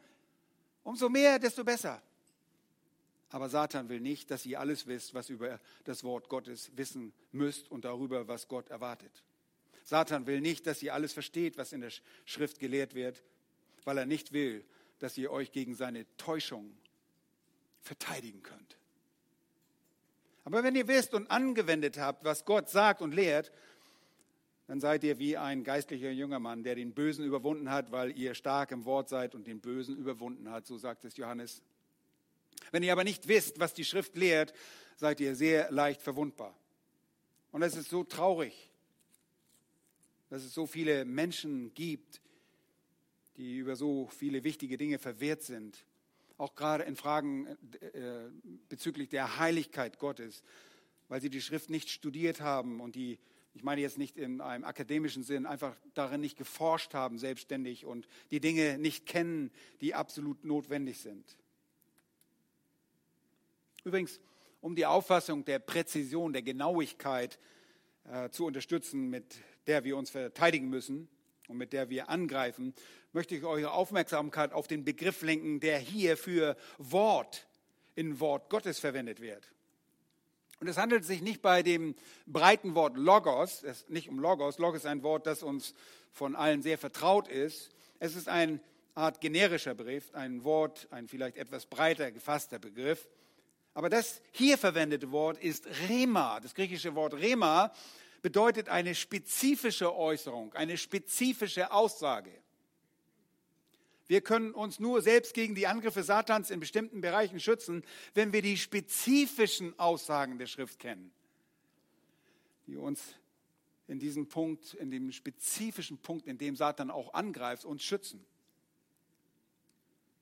[0.82, 2.02] Umso mehr, desto besser.
[3.30, 7.70] Aber Satan will nicht, dass ihr alles wisst, was über das Wort Gottes wissen müsst
[7.70, 9.22] und darüber, was Gott erwartet.
[9.84, 11.92] Satan will nicht, dass ihr alles versteht, was in der
[12.24, 13.22] Schrift gelehrt wird,
[13.84, 14.64] weil er nicht will,
[14.98, 16.76] dass ihr euch gegen seine Täuschung
[17.80, 18.76] verteidigen könnt.
[20.44, 23.52] Aber wenn ihr wisst und angewendet habt, was Gott sagt und lehrt,
[24.70, 28.36] dann seid ihr wie ein geistlicher junger Mann, der den Bösen überwunden hat, weil ihr
[28.36, 31.60] stark im Wort seid und den Bösen überwunden hat, so sagt es Johannes.
[32.70, 34.52] Wenn ihr aber nicht wisst, was die Schrift lehrt,
[34.94, 36.56] seid ihr sehr leicht verwundbar.
[37.50, 38.70] Und es ist so traurig,
[40.28, 42.20] dass es so viele Menschen gibt,
[43.38, 45.84] die über so viele wichtige Dinge verwehrt sind.
[46.38, 47.48] Auch gerade in Fragen
[47.80, 48.28] äh,
[48.68, 50.44] bezüglich der Heiligkeit Gottes,
[51.08, 53.18] weil sie die Schrift nicht studiert haben und die,
[53.54, 58.06] ich meine jetzt nicht in einem akademischen Sinn, einfach darin nicht geforscht haben selbstständig und
[58.30, 61.36] die Dinge nicht kennen, die absolut notwendig sind.
[63.84, 64.20] Übrigens,
[64.60, 67.38] um die Auffassung der Präzision, der Genauigkeit
[68.04, 69.36] äh, zu unterstützen, mit
[69.66, 71.08] der wir uns verteidigen müssen,
[71.50, 72.74] und mit der wir angreifen,
[73.12, 77.48] möchte ich eure Aufmerksamkeit auf den Begriff lenken, der hier für Wort
[77.96, 79.52] in Wort Gottes verwendet wird.
[80.60, 81.94] Und es handelt sich nicht bei dem
[82.26, 85.74] breiten Wort Logos, es nicht um Logos, Logos ist ein Wort, das uns
[86.12, 87.70] von allen sehr vertraut ist.
[87.98, 88.60] Es ist eine
[88.94, 93.08] Art generischer Begriff, ein Wort, ein vielleicht etwas breiter gefasster Begriff.
[93.72, 97.72] Aber das hier verwendete Wort ist Rema, das griechische Wort Rema,
[98.20, 102.32] bedeutet eine spezifische Äußerung, eine spezifische Aussage.
[104.10, 108.42] Wir können uns nur selbst gegen die Angriffe Satans in bestimmten Bereichen schützen, wenn wir
[108.42, 111.12] die spezifischen Aussagen der Schrift kennen,
[112.66, 113.14] die uns
[113.86, 118.26] in diesem Punkt, in dem spezifischen Punkt, in dem Satan auch angreift, uns schützen.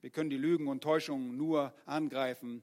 [0.01, 2.61] Wir können die Lügen und Täuschungen nur angreifen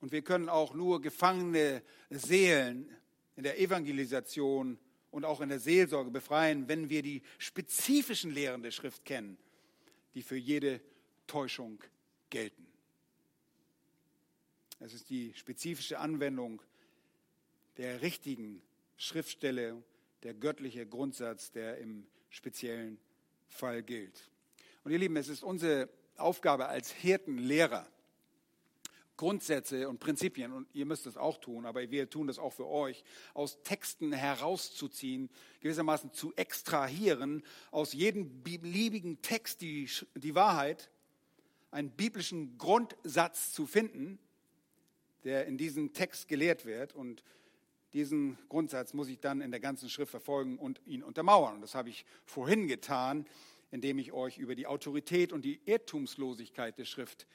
[0.00, 2.92] und wir können auch nur gefangene Seelen
[3.36, 4.76] in der Evangelisation
[5.12, 9.38] und auch in der Seelsorge befreien, wenn wir die spezifischen Lehren der Schrift kennen,
[10.14, 10.80] die für jede
[11.26, 11.82] Täuschung
[12.30, 12.66] gelten.
[14.80, 16.60] Es ist die spezifische Anwendung
[17.76, 18.62] der richtigen
[18.96, 19.82] Schriftstelle,
[20.22, 22.98] der göttliche Grundsatz, der im speziellen
[23.48, 24.30] Fall gilt.
[24.82, 27.86] Und ihr Lieben, es ist unsere Aufgabe als Hirtenlehrer,
[29.16, 32.66] Grundsätze und Prinzipien, und ihr müsst das auch tun, aber wir tun das auch für
[32.66, 40.90] euch, aus Texten herauszuziehen, gewissermaßen zu extrahieren, aus jedem beliebigen Text die, die Wahrheit,
[41.70, 44.18] einen biblischen Grundsatz zu finden,
[45.24, 46.94] der in diesem Text gelehrt wird.
[46.94, 47.24] Und
[47.92, 51.56] diesen Grundsatz muss ich dann in der ganzen Schrift verfolgen und ihn untermauern.
[51.56, 53.26] Und das habe ich vorhin getan,
[53.70, 57.26] indem ich euch über die Autorität und die Irrtumslosigkeit der Schrift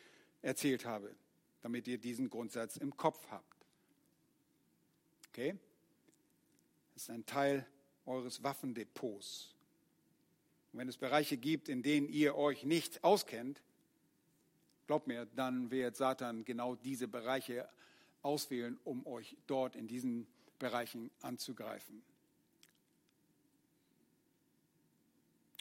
[0.41, 1.13] erzählt habe
[1.61, 3.65] damit ihr diesen Grundsatz im Kopf habt.
[5.29, 5.57] Okay?
[6.93, 7.65] Das ist ein Teil
[8.05, 9.55] eures Waffendepots.
[10.71, 13.61] Und wenn es Bereiche gibt, in denen ihr euch nicht auskennt,
[14.87, 17.69] glaubt mir, dann wird Satan genau diese Bereiche
[18.21, 22.03] auswählen, um euch dort in diesen Bereichen anzugreifen.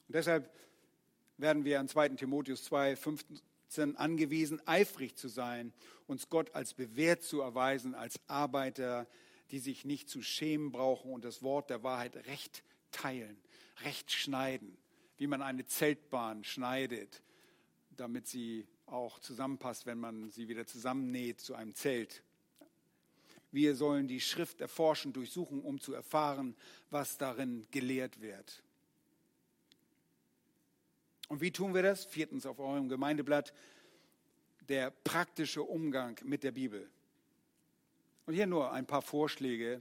[0.09, 0.51] Und deshalb
[1.37, 2.11] werden wir an 2.
[2.11, 3.25] Timotheus 2, 5
[3.97, 5.73] angewiesen, eifrig zu sein,
[6.07, 9.07] uns Gott als bewährt zu erweisen, als Arbeiter,
[9.51, 13.37] die sich nicht zu schämen brauchen und das Wort der Wahrheit recht teilen,
[13.85, 14.77] recht schneiden,
[15.17, 17.23] wie man eine Zeltbahn schneidet,
[17.97, 22.23] damit sie auch zusammenpasst, wenn man sie wieder zusammennäht zu einem Zelt.
[23.51, 26.55] Wir sollen die Schrift erforschen, durchsuchen, um zu erfahren,
[26.91, 28.63] was darin gelehrt wird.
[31.29, 32.05] Und wie tun wir das?
[32.05, 33.53] Viertens auf eurem Gemeindeblatt
[34.69, 36.89] der praktische Umgang mit der Bibel.
[38.27, 39.81] Und hier nur ein paar Vorschläge,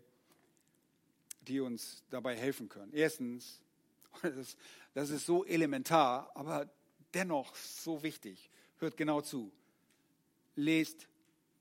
[1.42, 2.94] die uns dabei helfen können.
[2.94, 3.62] Erstens,
[4.22, 4.58] das ist,
[4.94, 6.70] das ist so elementar, aber
[7.14, 8.50] dennoch so wichtig.
[8.80, 9.52] Hört genau zu.
[10.56, 11.08] Lest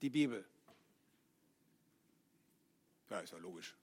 [0.02, 0.44] die Bibel.
[3.10, 3.74] Ja, ist ja logisch.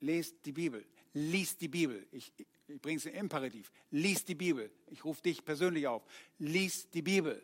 [0.00, 0.84] Lest die Bibel.
[1.14, 2.06] Lies die Bibel.
[2.12, 2.32] Ich,
[2.68, 3.70] ich bringe es im Imperativ.
[3.90, 4.70] Lies die Bibel.
[4.88, 6.02] Ich rufe dich persönlich auf.
[6.38, 7.42] Lies die Bibel.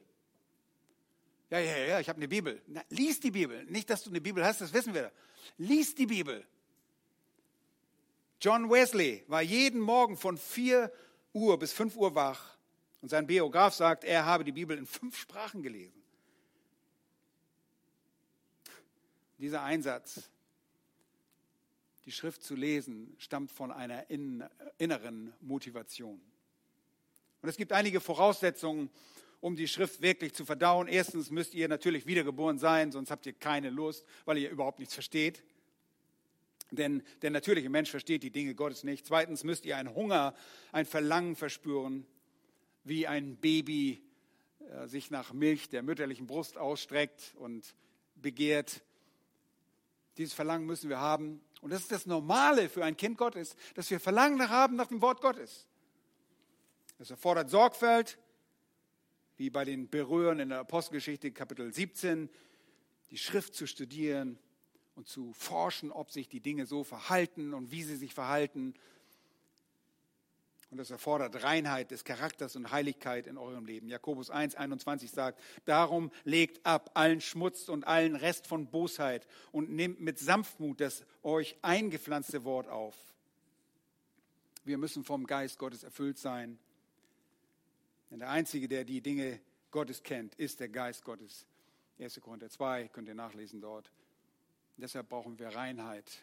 [1.51, 2.61] Ja, ja, ja, ich habe eine Bibel.
[2.67, 3.65] Na, lies die Bibel.
[3.67, 5.13] Nicht, dass du eine Bibel hast, das wissen wir.
[5.59, 6.45] Lies die Bibel.
[8.41, 10.91] John Wesley war jeden Morgen von 4
[11.33, 12.57] Uhr bis 5 Uhr wach.
[13.01, 16.03] Und sein Biograf sagt, er habe die Bibel in fünf Sprachen gelesen.
[19.39, 20.31] Dieser Einsatz
[22.05, 24.07] die Schrift zu lesen, stammt von einer
[24.79, 26.21] inneren Motivation.
[27.43, 28.91] Und es gibt einige Voraussetzungen,
[29.41, 30.87] um die Schrift wirklich zu verdauen.
[30.87, 34.95] Erstens müsst ihr natürlich wiedergeboren sein, sonst habt ihr keine Lust, weil ihr überhaupt nichts
[34.95, 35.43] versteht.
[36.71, 39.07] Denn der natürliche Mensch versteht die Dinge Gottes nicht.
[39.07, 40.35] Zweitens müsst ihr einen Hunger,
[40.71, 42.07] ein Verlangen verspüren,
[42.85, 44.03] wie ein Baby
[44.71, 47.75] äh, sich nach Milch der mütterlichen Brust ausstreckt und
[48.15, 48.83] begehrt.
[50.17, 51.41] Dieses Verlangen müssen wir haben.
[51.63, 55.01] Und das ist das Normale für ein Kind Gottes, dass wir Verlangen haben nach dem
[55.01, 55.69] Wort Gottes.
[56.99, 58.19] Es erfordert Sorgfalt,
[59.37, 62.29] wie bei den Berühren in der Apostelgeschichte Kapitel 17,
[63.11, 64.41] die Schrift zu studieren
[64.97, 68.75] und zu forschen, ob sich die Dinge so verhalten und wie sie sich verhalten
[70.73, 73.91] und das erfordert Reinheit des Charakters und Heiligkeit in eurem Leben.
[73.91, 79.69] Jakobus 1, 21 sagt, darum legt ab allen Schmutz und allen Rest von Bosheit und
[79.69, 82.97] nehmt mit Sanftmut das euch eingepflanzte Wort auf.
[84.65, 86.59] Wir müssen vom Geist Gottes erfüllt sein.
[88.11, 91.47] Denn der Einzige, der die Dinge Gottes kennt, ist der Geist Gottes.
[91.99, 92.19] 1.
[92.23, 93.93] Korinther 2 könnt ihr nachlesen dort.
[94.79, 96.23] deshalb brauchen wir Reinheit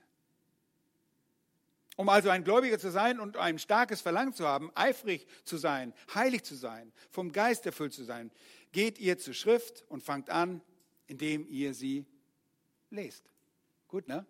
[1.99, 5.93] um also ein Gläubiger zu sein und ein starkes Verlangen zu haben, eifrig zu sein,
[6.15, 8.31] heilig zu sein, vom Geist erfüllt zu sein,
[8.71, 10.61] geht ihr zur Schrift und fangt an,
[11.07, 12.05] indem ihr sie
[12.89, 13.25] lest.
[13.89, 14.25] Gut, ne?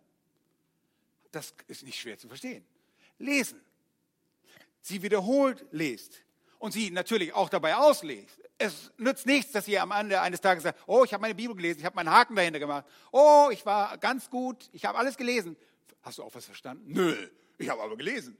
[1.32, 2.66] Das ist nicht schwer zu verstehen.
[3.20, 3.62] Lesen.
[4.82, 6.24] Sie wiederholt lest
[6.58, 8.42] und sie natürlich auch dabei auslest.
[8.58, 11.56] Es nützt nichts, dass ihr am Ende eines Tages sagt, oh, ich habe meine Bibel
[11.56, 12.88] gelesen, ich habe meinen Haken dahinter gemacht.
[13.12, 15.56] Oh, ich war ganz gut, ich habe alles gelesen.
[16.02, 16.92] Hast du auch was verstanden?
[16.92, 17.30] Nö.
[17.60, 18.36] Ich habe aber gelesen.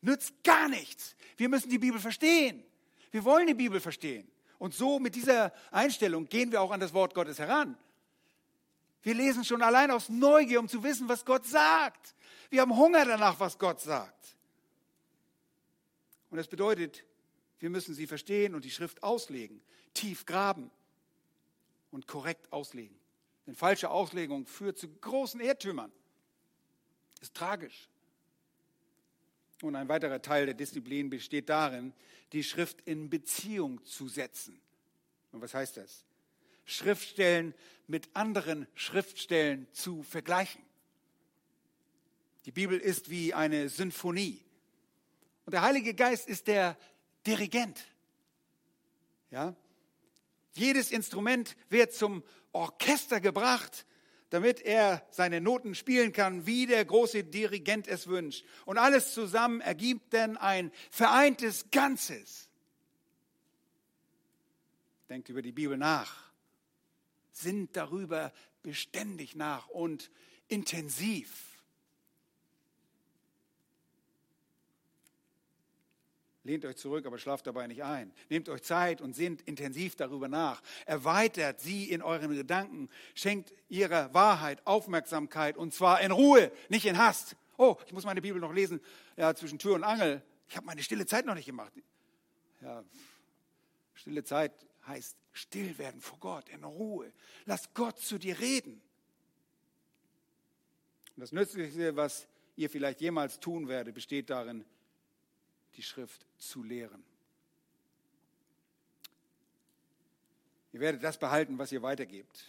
[0.00, 1.14] Nützt gar nichts.
[1.36, 2.64] Wir müssen die Bibel verstehen.
[3.10, 4.30] Wir wollen die Bibel verstehen.
[4.58, 7.76] Und so mit dieser Einstellung gehen wir auch an das Wort Gottes heran.
[9.02, 12.14] Wir lesen schon allein aus Neugier, um zu wissen, was Gott sagt.
[12.48, 14.36] Wir haben Hunger danach, was Gott sagt.
[16.30, 17.04] Und das bedeutet,
[17.58, 19.60] wir müssen sie verstehen und die Schrift auslegen,
[19.94, 20.70] tief graben
[21.90, 22.96] und korrekt auslegen.
[23.46, 25.90] Denn falsche Auslegung führt zu großen Irrtümern.
[27.20, 27.88] Ist tragisch.
[29.62, 31.92] Und ein weiterer Teil der Disziplin besteht darin,
[32.32, 34.60] die Schrift in Beziehung zu setzen.
[35.32, 36.04] Und was heißt das?
[36.64, 37.54] Schriftstellen
[37.86, 40.62] mit anderen Schriftstellen zu vergleichen.
[42.46, 44.42] Die Bibel ist wie eine Sinfonie.
[45.44, 46.78] Und der Heilige Geist ist der
[47.26, 47.80] Dirigent.
[49.30, 49.54] Ja?
[50.52, 53.84] Jedes Instrument wird zum Orchester gebracht,
[54.30, 58.44] damit er seine Noten spielen kann, wie der große Dirigent es wünscht.
[58.64, 62.48] Und alles zusammen ergibt dann ein vereintes Ganzes.
[65.08, 66.30] Denkt über die Bibel nach,
[67.32, 70.10] sinnt darüber beständig nach und
[70.46, 71.49] intensiv.
[76.42, 78.12] Lehnt euch zurück, aber schlaft dabei nicht ein.
[78.30, 80.62] Nehmt euch Zeit und sinnt intensiv darüber nach.
[80.86, 82.88] Erweitert sie in euren Gedanken.
[83.14, 87.36] Schenkt ihrer Wahrheit Aufmerksamkeit und zwar in Ruhe, nicht in Hast.
[87.58, 88.80] Oh, ich muss meine Bibel noch lesen.
[89.16, 90.22] Ja, zwischen Tür und Angel.
[90.48, 91.72] Ich habe meine stille Zeit noch nicht gemacht.
[92.62, 92.82] Ja,
[93.94, 94.52] stille Zeit
[94.86, 97.12] heißt still werden vor Gott, in Ruhe.
[97.44, 98.80] Lass Gott zu dir reden.
[101.16, 102.26] Und das Nützlichste, was
[102.56, 104.64] ihr vielleicht jemals tun werdet, besteht darin,
[105.80, 107.02] die Schrift zu lehren.
[110.74, 112.44] Ihr werdet das behalten, was ihr weitergebt.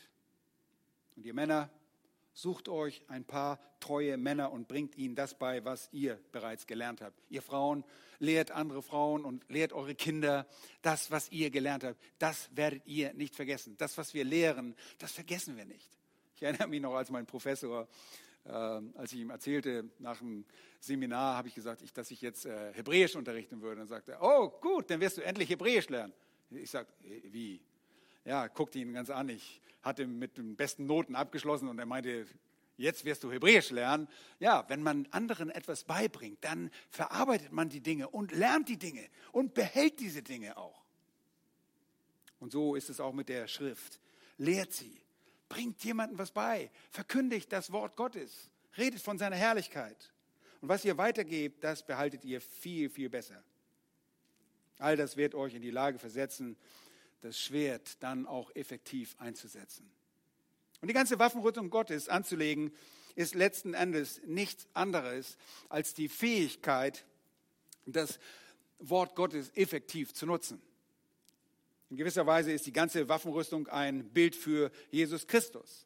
[1.16, 1.70] Und ihr Männer,
[2.34, 7.00] sucht euch ein paar treue Männer und bringt ihnen das bei, was ihr bereits gelernt
[7.00, 7.18] habt.
[7.30, 7.86] Ihr Frauen,
[8.20, 10.46] lehrt andere Frauen und lehrt eure Kinder
[10.82, 12.02] das, was ihr gelernt habt.
[12.20, 13.78] Das werdet ihr nicht vergessen.
[13.78, 15.88] Das, was wir lehren, das vergessen wir nicht.
[16.36, 17.88] Ich erinnere mich noch, als mein Professor
[18.50, 20.46] als ich ihm erzählte, nach dem
[20.80, 23.78] Seminar habe ich gesagt, ich, dass ich jetzt äh, Hebräisch unterrichten würde.
[23.78, 26.14] Dann sagte er, oh gut, dann wirst du endlich Hebräisch lernen.
[26.50, 27.62] Ich sagte, äh, wie?
[28.26, 29.30] Ja, guckte ihn ganz an.
[29.30, 32.26] Ich hatte mit den besten Noten abgeschlossen und er meinte,
[32.78, 34.08] jetzt wirst du Hebräisch lernen.
[34.40, 39.08] Ja, wenn man anderen etwas beibringt, dann verarbeitet man die Dinge und lernt die Dinge
[39.32, 40.84] und behält diese Dinge auch.
[42.40, 44.00] Und so ist es auch mit der Schrift.
[44.38, 45.00] Lehrt sie,
[45.52, 46.72] Bringt jemandem was bei.
[46.92, 48.50] Verkündigt das Wort Gottes.
[48.78, 50.14] Redet von seiner Herrlichkeit.
[50.62, 53.44] Und was ihr weitergebt, das behaltet ihr viel, viel besser.
[54.78, 56.56] All das wird euch in die Lage versetzen,
[57.20, 59.92] das Schwert dann auch effektiv einzusetzen.
[60.80, 62.72] Und die ganze Waffenrüstung Gottes anzulegen,
[63.16, 65.38] ist letzten Endes nichts anderes
[65.68, 67.06] als die Fähigkeit,
[67.86, 68.20] das
[68.80, 70.62] Wort Gottes effektiv zu nutzen.
[71.92, 75.86] In gewisser Weise ist die ganze Waffenrüstung ein Bild für Jesus Christus.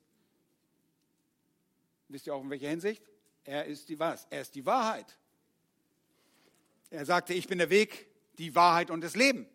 [2.10, 3.03] Wisst ihr auch in welcher Hinsicht?
[3.43, 4.28] Er ist die was?
[4.30, 5.18] Er ist die Wahrheit.
[6.91, 9.47] Er sagte, ich bin der Weg, die Wahrheit und das Leben.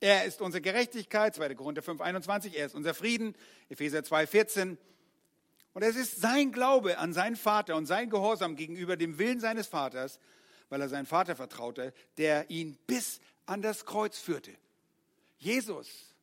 [0.00, 1.54] Er ist unsere Gerechtigkeit, 2.
[1.54, 2.56] Korinther 5, 21.
[2.56, 3.34] Er ist unser Frieden,
[3.68, 4.78] Epheser 2, 14.
[5.74, 9.66] Und es ist sein Glaube an seinen Vater und sein Gehorsam gegenüber dem Willen seines
[9.66, 10.18] Vaters,
[10.70, 14.56] weil er seinen Vater vertraute, der ihn bis an das Kreuz führte.
[15.40, 16.14] Jesus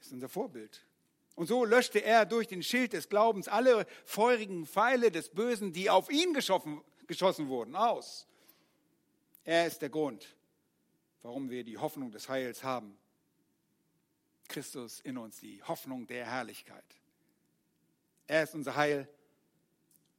[0.00, 0.86] ist unser Vorbild.
[1.34, 5.90] Und so löschte er durch den Schild des Glaubens alle feurigen Pfeile des Bösen, die
[5.90, 8.26] auf ihn geschossen, geschossen wurden, aus.
[9.42, 10.36] Er ist der Grund,
[11.22, 12.96] warum wir die Hoffnung des Heils haben.
[14.46, 16.84] Christus in uns, die Hoffnung der Herrlichkeit.
[18.28, 19.08] Er ist unser Heil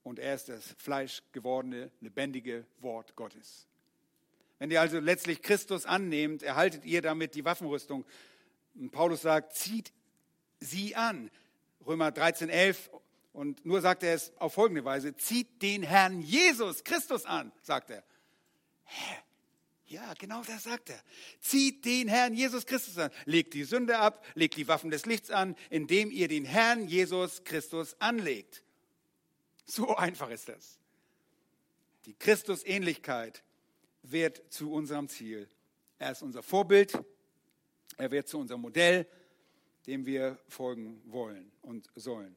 [0.04, 3.68] und er ist das fleischgewordene, lebendige Wort Gottes.
[4.60, 8.06] Wenn ihr also letztlich Christus annehmt, erhaltet ihr damit die Waffenrüstung.
[8.76, 9.92] Und Paulus sagt, zieht
[10.60, 11.30] sie an.
[11.86, 12.90] Römer 13, 11.
[13.34, 17.90] Und nur sagt er es auf folgende Weise, zieht den Herrn Jesus Christus an, sagt
[17.90, 18.04] er.
[18.86, 19.16] Hä?
[19.88, 21.00] Ja, genau das sagt er.
[21.42, 23.12] Zieht den Herrn Jesus Christus an.
[23.26, 27.44] Legt die Sünde ab, legt die Waffen des Lichts an, indem ihr den Herrn Jesus
[27.44, 28.64] Christus anlegt.
[29.66, 30.80] So einfach ist das.
[32.06, 33.44] Die Christusähnlichkeit
[34.12, 35.48] wird zu unserem Ziel.
[35.98, 36.98] Er ist unser Vorbild,
[37.98, 39.08] er wird zu unserem Modell,
[39.88, 42.36] dem wir folgen wollen und sollen.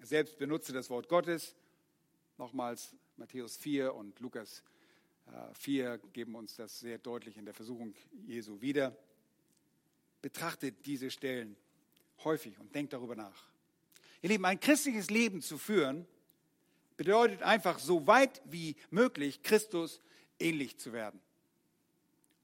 [0.00, 1.54] Selbst benutzte das Wort Gottes.
[2.38, 4.62] Nochmals Matthäus 4 und Lukas
[5.54, 7.94] 4 äh, geben uns das sehr deutlich in der Versuchung
[8.26, 8.96] Jesu wieder.
[10.20, 11.56] Betrachtet diese Stellen
[12.24, 13.48] häufig und denkt darüber nach.
[14.22, 16.06] Ihr Lieben, ein christliches Leben zu führen,
[16.96, 20.00] bedeutet einfach so weit wie möglich Christus
[20.42, 21.20] ähnlich zu werden.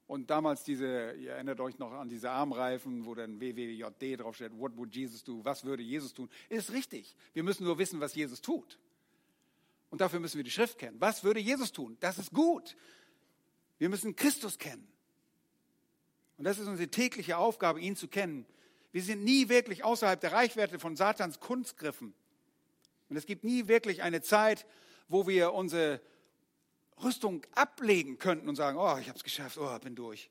[0.07, 4.75] Und damals diese, ihr erinnert euch noch an diese Armreifen, wo dann WWJD draufsteht, what
[4.75, 5.45] would Jesus do?
[5.45, 6.29] Was würde Jesus tun?
[6.49, 7.15] Ist richtig.
[7.33, 8.79] Wir müssen nur wissen, was Jesus tut.
[9.91, 10.99] Und dafür müssen wir die Schrift kennen.
[10.99, 11.95] Was würde Jesus tun?
[11.99, 12.75] Das ist gut.
[13.77, 14.87] Wir müssen Christus kennen.
[16.37, 18.47] Und das ist unsere tägliche Aufgabe, ihn zu kennen.
[18.91, 22.13] Wir sind nie wirklich außerhalb der Reichweite von Satans Kunstgriffen.
[23.09, 24.65] Und es gibt nie wirklich eine Zeit,
[25.07, 26.01] wo wir unsere
[27.03, 30.29] Rüstung ablegen könnten und sagen, oh, ich habe es geschafft, oh, bin durch.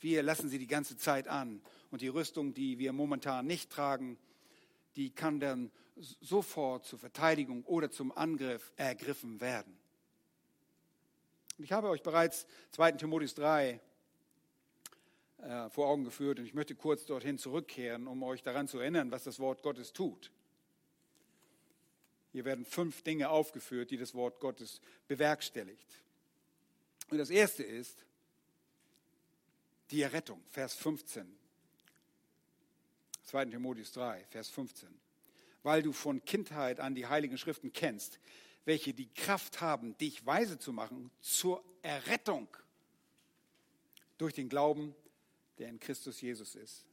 [0.00, 1.62] Wir lassen sie die ganze Zeit an.
[1.90, 4.18] Und die Rüstung, die wir momentan nicht tragen,
[4.96, 5.70] die kann dann
[6.20, 9.76] sofort zur Verteidigung oder zum Angriff ergriffen werden.
[11.58, 12.92] Ich habe euch bereits 2.
[12.92, 13.80] Timotheus 3
[15.38, 19.10] äh, vor Augen geführt und ich möchte kurz dorthin zurückkehren, um euch daran zu erinnern,
[19.12, 20.32] was das Wort Gottes tut.
[22.34, 25.86] Hier werden fünf Dinge aufgeführt, die das Wort Gottes bewerkstelligt.
[27.08, 28.04] Und das erste ist
[29.92, 31.32] die Errettung, Vers 15.
[33.22, 33.44] 2.
[33.44, 34.88] Timotheus 3, Vers 15.
[35.62, 38.18] Weil du von Kindheit an die Heiligen Schriften kennst,
[38.64, 42.48] welche die Kraft haben, dich weise zu machen zur Errettung
[44.18, 44.96] durch den Glauben,
[45.58, 46.84] der in Christus Jesus ist.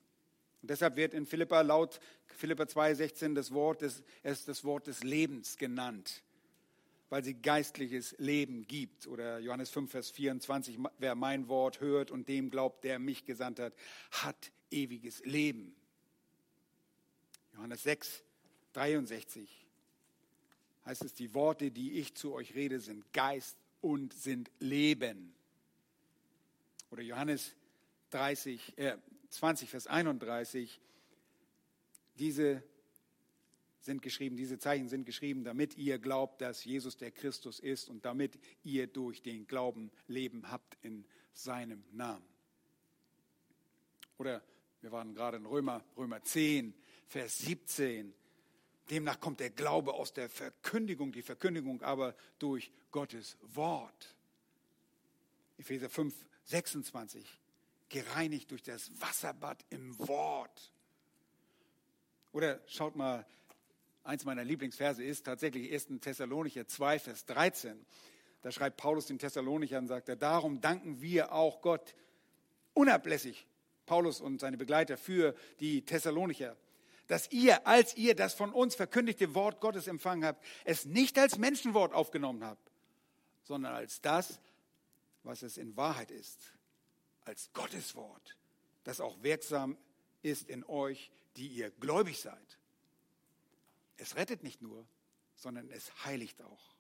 [0.62, 5.04] Und deshalb wird in Philippa laut Philippa 2,16 das Wort des, es das Wort des
[5.04, 6.24] Lebens genannt,
[7.10, 9.08] weil sie geistliches Leben gibt.
[9.08, 13.60] Oder Johannes 5, Vers 24, wer mein Wort hört und dem glaubt, der mich gesandt
[13.60, 13.74] hat,
[14.12, 15.76] hat ewiges Leben.
[17.54, 18.24] Johannes 6,
[18.74, 19.68] 63
[20.86, 25.34] heißt es, die Worte, die ich zu euch rede, sind Geist und sind Leben.
[26.90, 27.54] Oder Johannes
[28.10, 28.98] 30, äh,
[29.32, 30.80] 20, Vers 31,
[32.16, 32.64] diese
[33.80, 38.06] sind geschrieben, diese Zeichen sind geschrieben, damit ihr glaubt, dass Jesus der Christus ist und
[38.06, 42.26] damit ihr durch den Glauben Leben habt in seinem Namen.
[44.18, 44.44] Oder
[44.82, 46.76] wir waren gerade in Römer, Römer 10,
[47.08, 48.14] Vers 17.
[48.90, 54.16] Demnach kommt der Glaube aus der Verkündigung, die Verkündigung aber durch Gottes Wort.
[55.58, 56.14] Epheser 5,
[56.44, 57.41] 26.
[57.92, 60.74] Gereinigt durch das Wasserbad im Wort.
[62.32, 63.26] Oder schaut mal,
[64.04, 66.00] eins meiner Lieblingsverse ist tatsächlich 1.
[66.00, 67.86] Thessalonicher 2, Vers 13.
[68.42, 71.94] Da schreibt Paulus den Thessalonichern, sagt er, darum danken wir auch Gott
[72.74, 73.46] unablässig,
[73.86, 76.56] Paulus und seine Begleiter, für die Thessalonicher
[77.12, 81.38] dass ihr, als ihr das von uns verkündigte Wort Gottes empfangen habt, es nicht als
[81.38, 82.72] Menschenwort aufgenommen habt,
[83.44, 84.40] sondern als das,
[85.24, 86.54] was es in Wahrheit ist,
[87.26, 88.38] als Gottes Wort,
[88.84, 89.78] das auch wirksam
[90.22, 92.58] ist in euch, die ihr gläubig seid.
[93.98, 94.86] Es rettet nicht nur,
[95.36, 96.76] sondern es heiligt auch.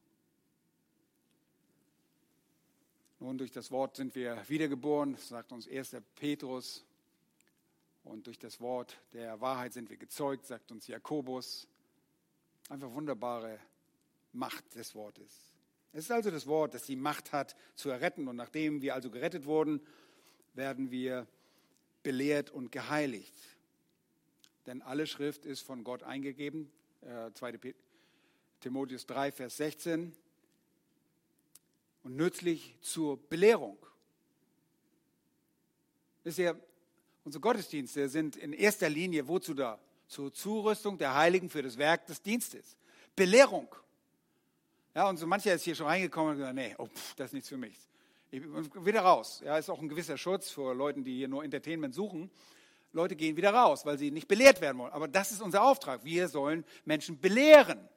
[3.19, 5.97] Nun, durch das Wort sind wir wiedergeboren, sagt uns 1.
[6.15, 6.83] Petrus
[8.03, 11.67] und durch das Wort der Wahrheit sind wir gezeugt, sagt uns Jakobus.
[12.69, 13.59] Einfach wunderbare
[14.33, 15.53] Macht des Wortes.
[15.93, 18.27] Es ist also das Wort, das die Macht hat zu erretten.
[18.27, 19.85] Und nachdem wir also gerettet wurden,
[20.53, 21.27] werden wir
[22.03, 23.33] belehrt und geheiligt.
[24.65, 26.71] Denn alle Schrift ist von Gott eingegeben.
[27.01, 27.59] Äh, 2.
[28.59, 30.15] Timotheus 3, Vers 16.
[32.03, 33.77] Und nützlich zur Belehrung.
[36.23, 36.59] Wisst ihr,
[37.23, 39.79] Unsere Gottesdienste sind in erster Linie wozu da?
[40.07, 42.75] Zur Zurüstung der Heiligen für das Werk des Dienstes.
[43.15, 43.73] Belehrung.
[44.93, 47.33] Ja, und so mancher ist hier schon reingekommen und gesagt, nee, oh, pff, das ist
[47.33, 47.77] nichts für mich.
[48.31, 49.41] Ich, wieder raus.
[49.43, 52.31] Ja, ist auch ein gewisser Schutz vor Leuten, die hier nur Entertainment suchen.
[52.93, 54.93] Leute gehen wieder raus, weil sie nicht belehrt werden wollen.
[54.93, 56.03] Aber das ist unser Auftrag.
[56.03, 57.87] Wir sollen Menschen belehren,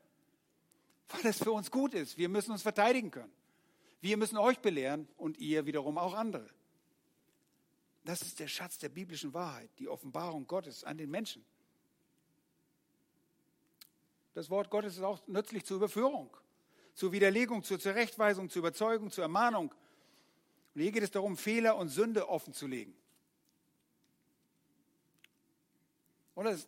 [1.09, 2.19] weil es für uns gut ist.
[2.19, 3.33] Wir müssen uns verteidigen können.
[4.01, 6.49] Wir müssen euch belehren und ihr wiederum auch andere.
[8.05, 11.45] Das ist der Schatz der biblischen Wahrheit, die Offenbarung Gottes an den Menschen.
[14.35, 16.37] Das Wort Gottes ist auch nützlich zur Überführung,
[16.93, 19.73] zur Widerlegung, zur Zurechtweisung, zur Überzeugung, zur Ermahnung.
[20.75, 22.95] Und hier geht es darum, Fehler und Sünde offenzulegen.
[26.35, 26.67] Und das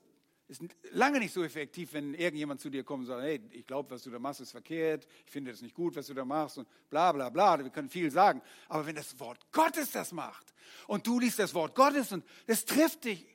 [0.49, 3.91] ist lange nicht so effektiv, wenn irgendjemand zu dir kommt und sagt, hey, ich glaube,
[3.91, 6.59] was du da machst, ist verkehrt, ich finde das nicht gut, was du da machst
[6.59, 8.41] und bla bla bla, wir können viel sagen.
[8.69, 10.55] Aber wenn das Wort Gottes das macht
[10.87, 13.27] und du liest das Wort Gottes und es trifft dich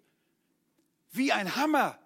[1.11, 1.99] wie ein Hammer,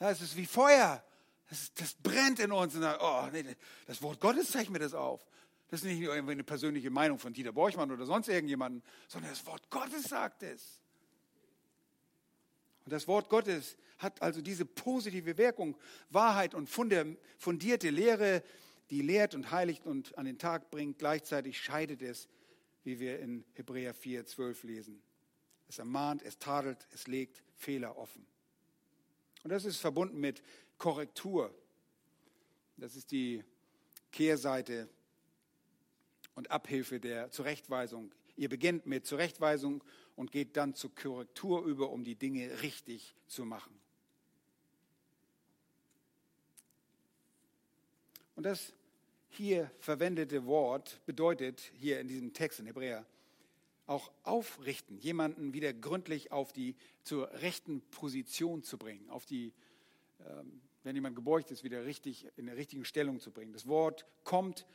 [0.00, 1.02] ja, es ist wie Feuer,
[1.48, 4.92] das, das brennt in uns und dann, oh, nee, das Wort Gottes zeigt mir das
[4.92, 5.24] auf.
[5.68, 9.44] Das ist nicht nur eine persönliche Meinung von Dieter Borchmann oder sonst irgendjemanden, sondern das
[9.46, 10.80] Wort Gottes sagt es.
[12.84, 15.76] Und das Wort Gottes hat also diese positive Wirkung,
[16.10, 18.44] Wahrheit und fundierte Lehre,
[18.90, 20.98] die lehrt und heiligt und an den Tag bringt.
[20.98, 22.28] Gleichzeitig scheidet es,
[22.84, 25.02] wie wir in Hebräer 4, 12 lesen.
[25.66, 28.24] Es ermahnt, es tadelt, es legt Fehler offen.
[29.42, 30.44] Und das ist verbunden mit
[30.78, 31.52] Korrektur.
[32.76, 33.42] Das ist die
[34.12, 34.88] Kehrseite
[36.36, 38.14] und Abhilfe der Zurechtweisung.
[38.36, 39.82] Ihr beginnt mit Zurechtweisung
[40.14, 43.74] und geht dann zur Korrektur über, um die Dinge richtig zu machen.
[48.36, 48.72] Und das
[49.30, 53.04] hier verwendete Wort bedeutet hier in diesem Text in Hebräer
[53.86, 59.52] auch aufrichten, jemanden wieder gründlich auf die zur rechten Position zu bringen, auf die
[60.20, 63.52] ähm, wenn jemand gebeugt ist, wieder richtig in der richtigen Stellung zu bringen.
[63.52, 64.66] Das Wort kommt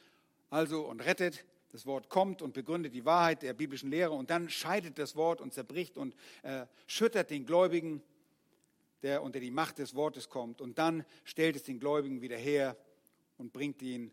[0.49, 1.45] also und rettet.
[1.71, 5.39] Das Wort kommt und begründet die Wahrheit der biblischen Lehre und dann scheidet das Wort
[5.39, 8.03] und zerbricht und äh, schüttert den Gläubigen,
[9.03, 10.61] der unter die Macht des Wortes kommt.
[10.61, 12.75] Und dann stellt es den Gläubigen wieder her
[13.37, 14.11] und bringt ihn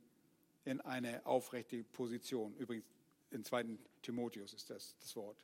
[0.64, 2.54] in eine aufrechte Position.
[2.56, 2.86] Übrigens,
[3.30, 3.64] in 2.
[4.02, 5.36] Timotheus ist das das Wort.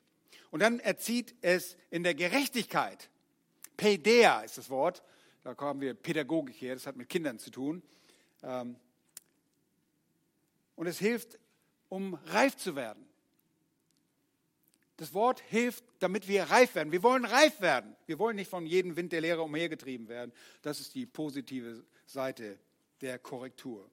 [0.50, 3.10] Und dann erzieht es in der Gerechtigkeit.
[3.76, 5.02] Pedea ist das Wort.
[5.42, 7.82] Da haben wir Pädagogik her, das hat mit Kindern zu tun.
[8.42, 8.76] Ähm,
[10.76, 11.38] und es hilft,
[11.94, 13.06] um reif zu werden.
[14.96, 16.90] Das Wort hilft, damit wir reif werden.
[16.90, 17.94] Wir wollen reif werden.
[18.06, 20.32] Wir wollen nicht von jedem Wind der Lehre umhergetrieben werden.
[20.62, 22.58] Das ist die positive Seite
[23.00, 23.88] der Korrektur.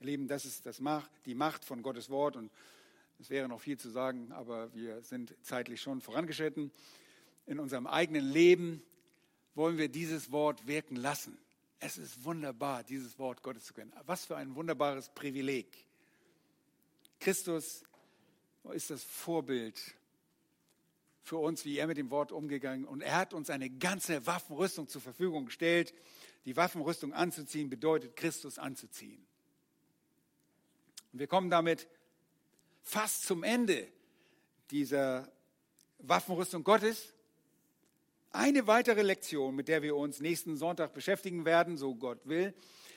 [0.00, 2.36] Lieben, das ist das Macht, die Macht von Gottes Wort.
[2.36, 2.50] Und
[3.20, 6.72] es wäre noch viel zu sagen, aber wir sind zeitlich schon vorangeschritten.
[7.44, 8.82] In unserem eigenen Leben
[9.54, 11.36] wollen wir dieses Wort wirken lassen.
[11.80, 13.92] Es ist wunderbar, dieses Wort Gottes zu kennen.
[14.06, 15.86] Was für ein wunderbares Privileg.
[17.22, 17.84] Christus
[18.72, 19.80] ist das Vorbild
[21.22, 24.88] für uns, wie er mit dem Wort umgegangen und er hat uns eine ganze Waffenrüstung
[24.88, 25.94] zur Verfügung gestellt.
[26.46, 29.24] Die Waffenrüstung anzuziehen bedeutet Christus anzuziehen.
[31.12, 31.86] Und wir kommen damit
[32.82, 33.86] fast zum Ende
[34.72, 35.30] dieser
[35.98, 37.14] Waffenrüstung Gottes.
[38.32, 42.52] Eine weitere Lektion, mit der wir uns nächsten Sonntag beschäftigen werden, so Gott will,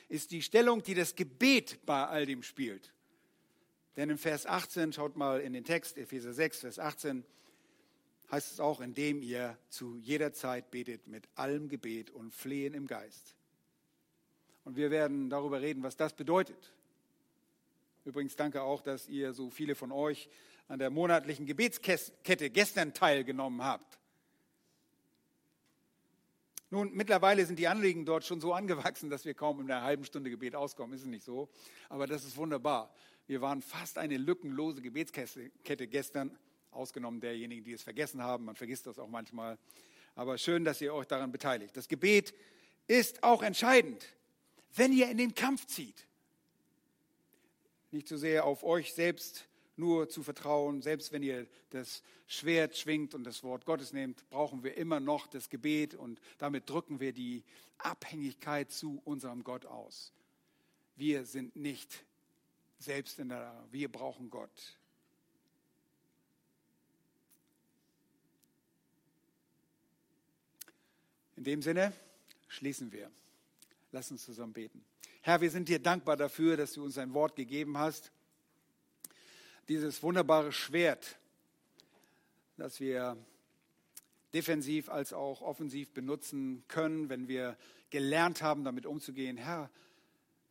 [0.09, 2.94] ist die Stellung, die das Gebet bei all dem spielt.
[3.97, 7.23] Denn in Vers 18, schaut mal in den Text, Epheser 6, Vers 18,
[8.31, 12.87] heißt es auch, indem ihr zu jeder Zeit betet mit allem Gebet und Flehen im
[12.87, 13.35] Geist.
[14.65, 16.73] Und wir werden darüber reden, was das bedeutet.
[18.03, 20.29] Übrigens danke auch, dass ihr so viele von euch
[20.67, 23.99] an der monatlichen Gebetskette gestern teilgenommen habt.
[26.71, 30.03] Nun, mittlerweile sind die Anliegen dort schon so angewachsen, dass wir kaum in einer halben
[30.03, 30.95] Stunde Gebet auskommen.
[30.95, 31.47] Ist es nicht so?
[31.89, 32.91] Aber das ist wunderbar.
[33.27, 36.37] Wir waren fast eine lückenlose Gebetskette gestern,
[36.71, 38.45] ausgenommen derjenigen, die es vergessen haben.
[38.45, 39.57] Man vergisst das auch manchmal.
[40.13, 41.75] Aber schön, dass ihr euch daran beteiligt.
[41.75, 42.33] Das Gebet
[42.87, 44.05] ist auch entscheidend,
[44.75, 46.07] wenn ihr in den Kampf zieht.
[47.91, 49.47] Nicht so sehr auf euch selbst
[49.77, 50.81] nur zu vertrauen.
[50.81, 55.27] Selbst wenn ihr das Schwert schwingt und das Wort Gottes nehmt, brauchen wir immer noch
[55.27, 57.43] das Gebet und damit drücken wir die
[57.77, 60.13] Abhängigkeit zu unserem Gott aus.
[60.95, 62.05] Wir sind nicht
[62.79, 64.77] selbst in der wir brauchen Gott.
[71.35, 71.93] In dem Sinne
[72.47, 73.11] schließen wir.
[73.91, 74.83] Lass uns zusammen beten.
[75.21, 78.11] Herr, wir sind dir dankbar dafür, dass du uns ein Wort gegeben hast
[79.67, 81.17] dieses wunderbare Schwert,
[82.57, 83.17] das wir
[84.33, 87.57] defensiv als auch offensiv benutzen können, wenn wir
[87.89, 89.37] gelernt haben, damit umzugehen.
[89.37, 89.69] Herr,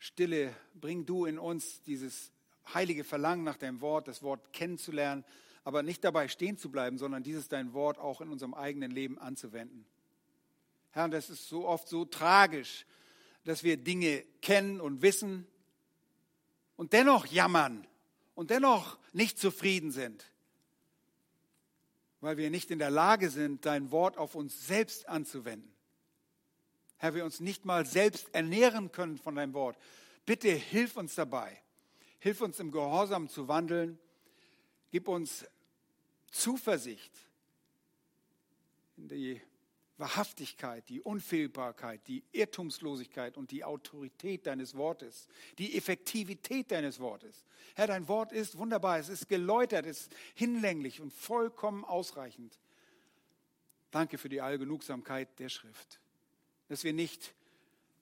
[0.05, 2.30] Stille, bring du in uns dieses
[2.74, 5.24] heilige Verlangen nach deinem Wort, das Wort kennenzulernen,
[5.64, 9.18] aber nicht dabei stehen zu bleiben, sondern dieses dein Wort auch in unserem eigenen Leben
[9.18, 9.86] anzuwenden.
[10.90, 12.84] Herr, das ist so oft so tragisch,
[13.44, 15.46] dass wir Dinge kennen und wissen
[16.76, 17.86] und dennoch jammern
[18.34, 20.22] und dennoch nicht zufrieden sind,
[22.20, 25.74] weil wir nicht in der Lage sind, dein Wort auf uns selbst anzuwenden.
[27.05, 29.76] Herr, wir uns nicht mal selbst ernähren können von deinem Wort.
[30.24, 31.61] Bitte hilf uns dabei.
[32.18, 33.98] Hilf uns im Gehorsam zu wandeln.
[34.90, 35.44] Gib uns
[36.30, 37.12] Zuversicht
[38.96, 39.38] in die
[39.98, 45.28] Wahrhaftigkeit, die Unfehlbarkeit, die Irrtumslosigkeit und die Autorität deines Wortes,
[45.59, 47.44] die Effektivität deines Wortes.
[47.74, 52.59] Herr, dein Wort ist wunderbar, es ist geläutert, es ist hinlänglich und vollkommen ausreichend.
[53.90, 56.00] Danke für die Allgenugsamkeit der Schrift,
[56.75, 57.37] dass wir nicht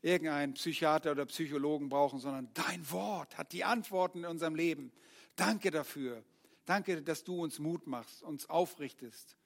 [0.00, 4.92] irgendeinen Psychiater oder Psychologen brauchen, sondern dein Wort hat die Antworten in unserem Leben.
[5.36, 6.24] Danke dafür.
[6.64, 9.36] Danke, dass du uns Mut machst, uns aufrichtest.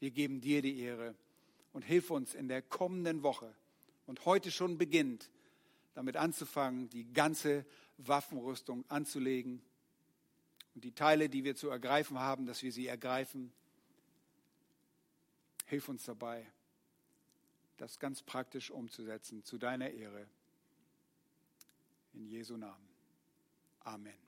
[0.00, 1.14] Wir geben dir die Ehre
[1.72, 3.54] und hilf uns in der kommenden Woche
[4.04, 5.30] und heute schon beginnt,
[5.94, 7.64] damit anzufangen, die ganze
[7.98, 9.62] Waffenrüstung anzulegen
[10.74, 13.52] und die Teile, die wir zu ergreifen haben, dass wir sie ergreifen.
[15.66, 16.44] Hilf uns dabei,
[17.76, 20.26] das ganz praktisch umzusetzen, zu deiner Ehre.
[22.14, 22.88] In Jesu Namen.
[23.80, 24.25] Amen.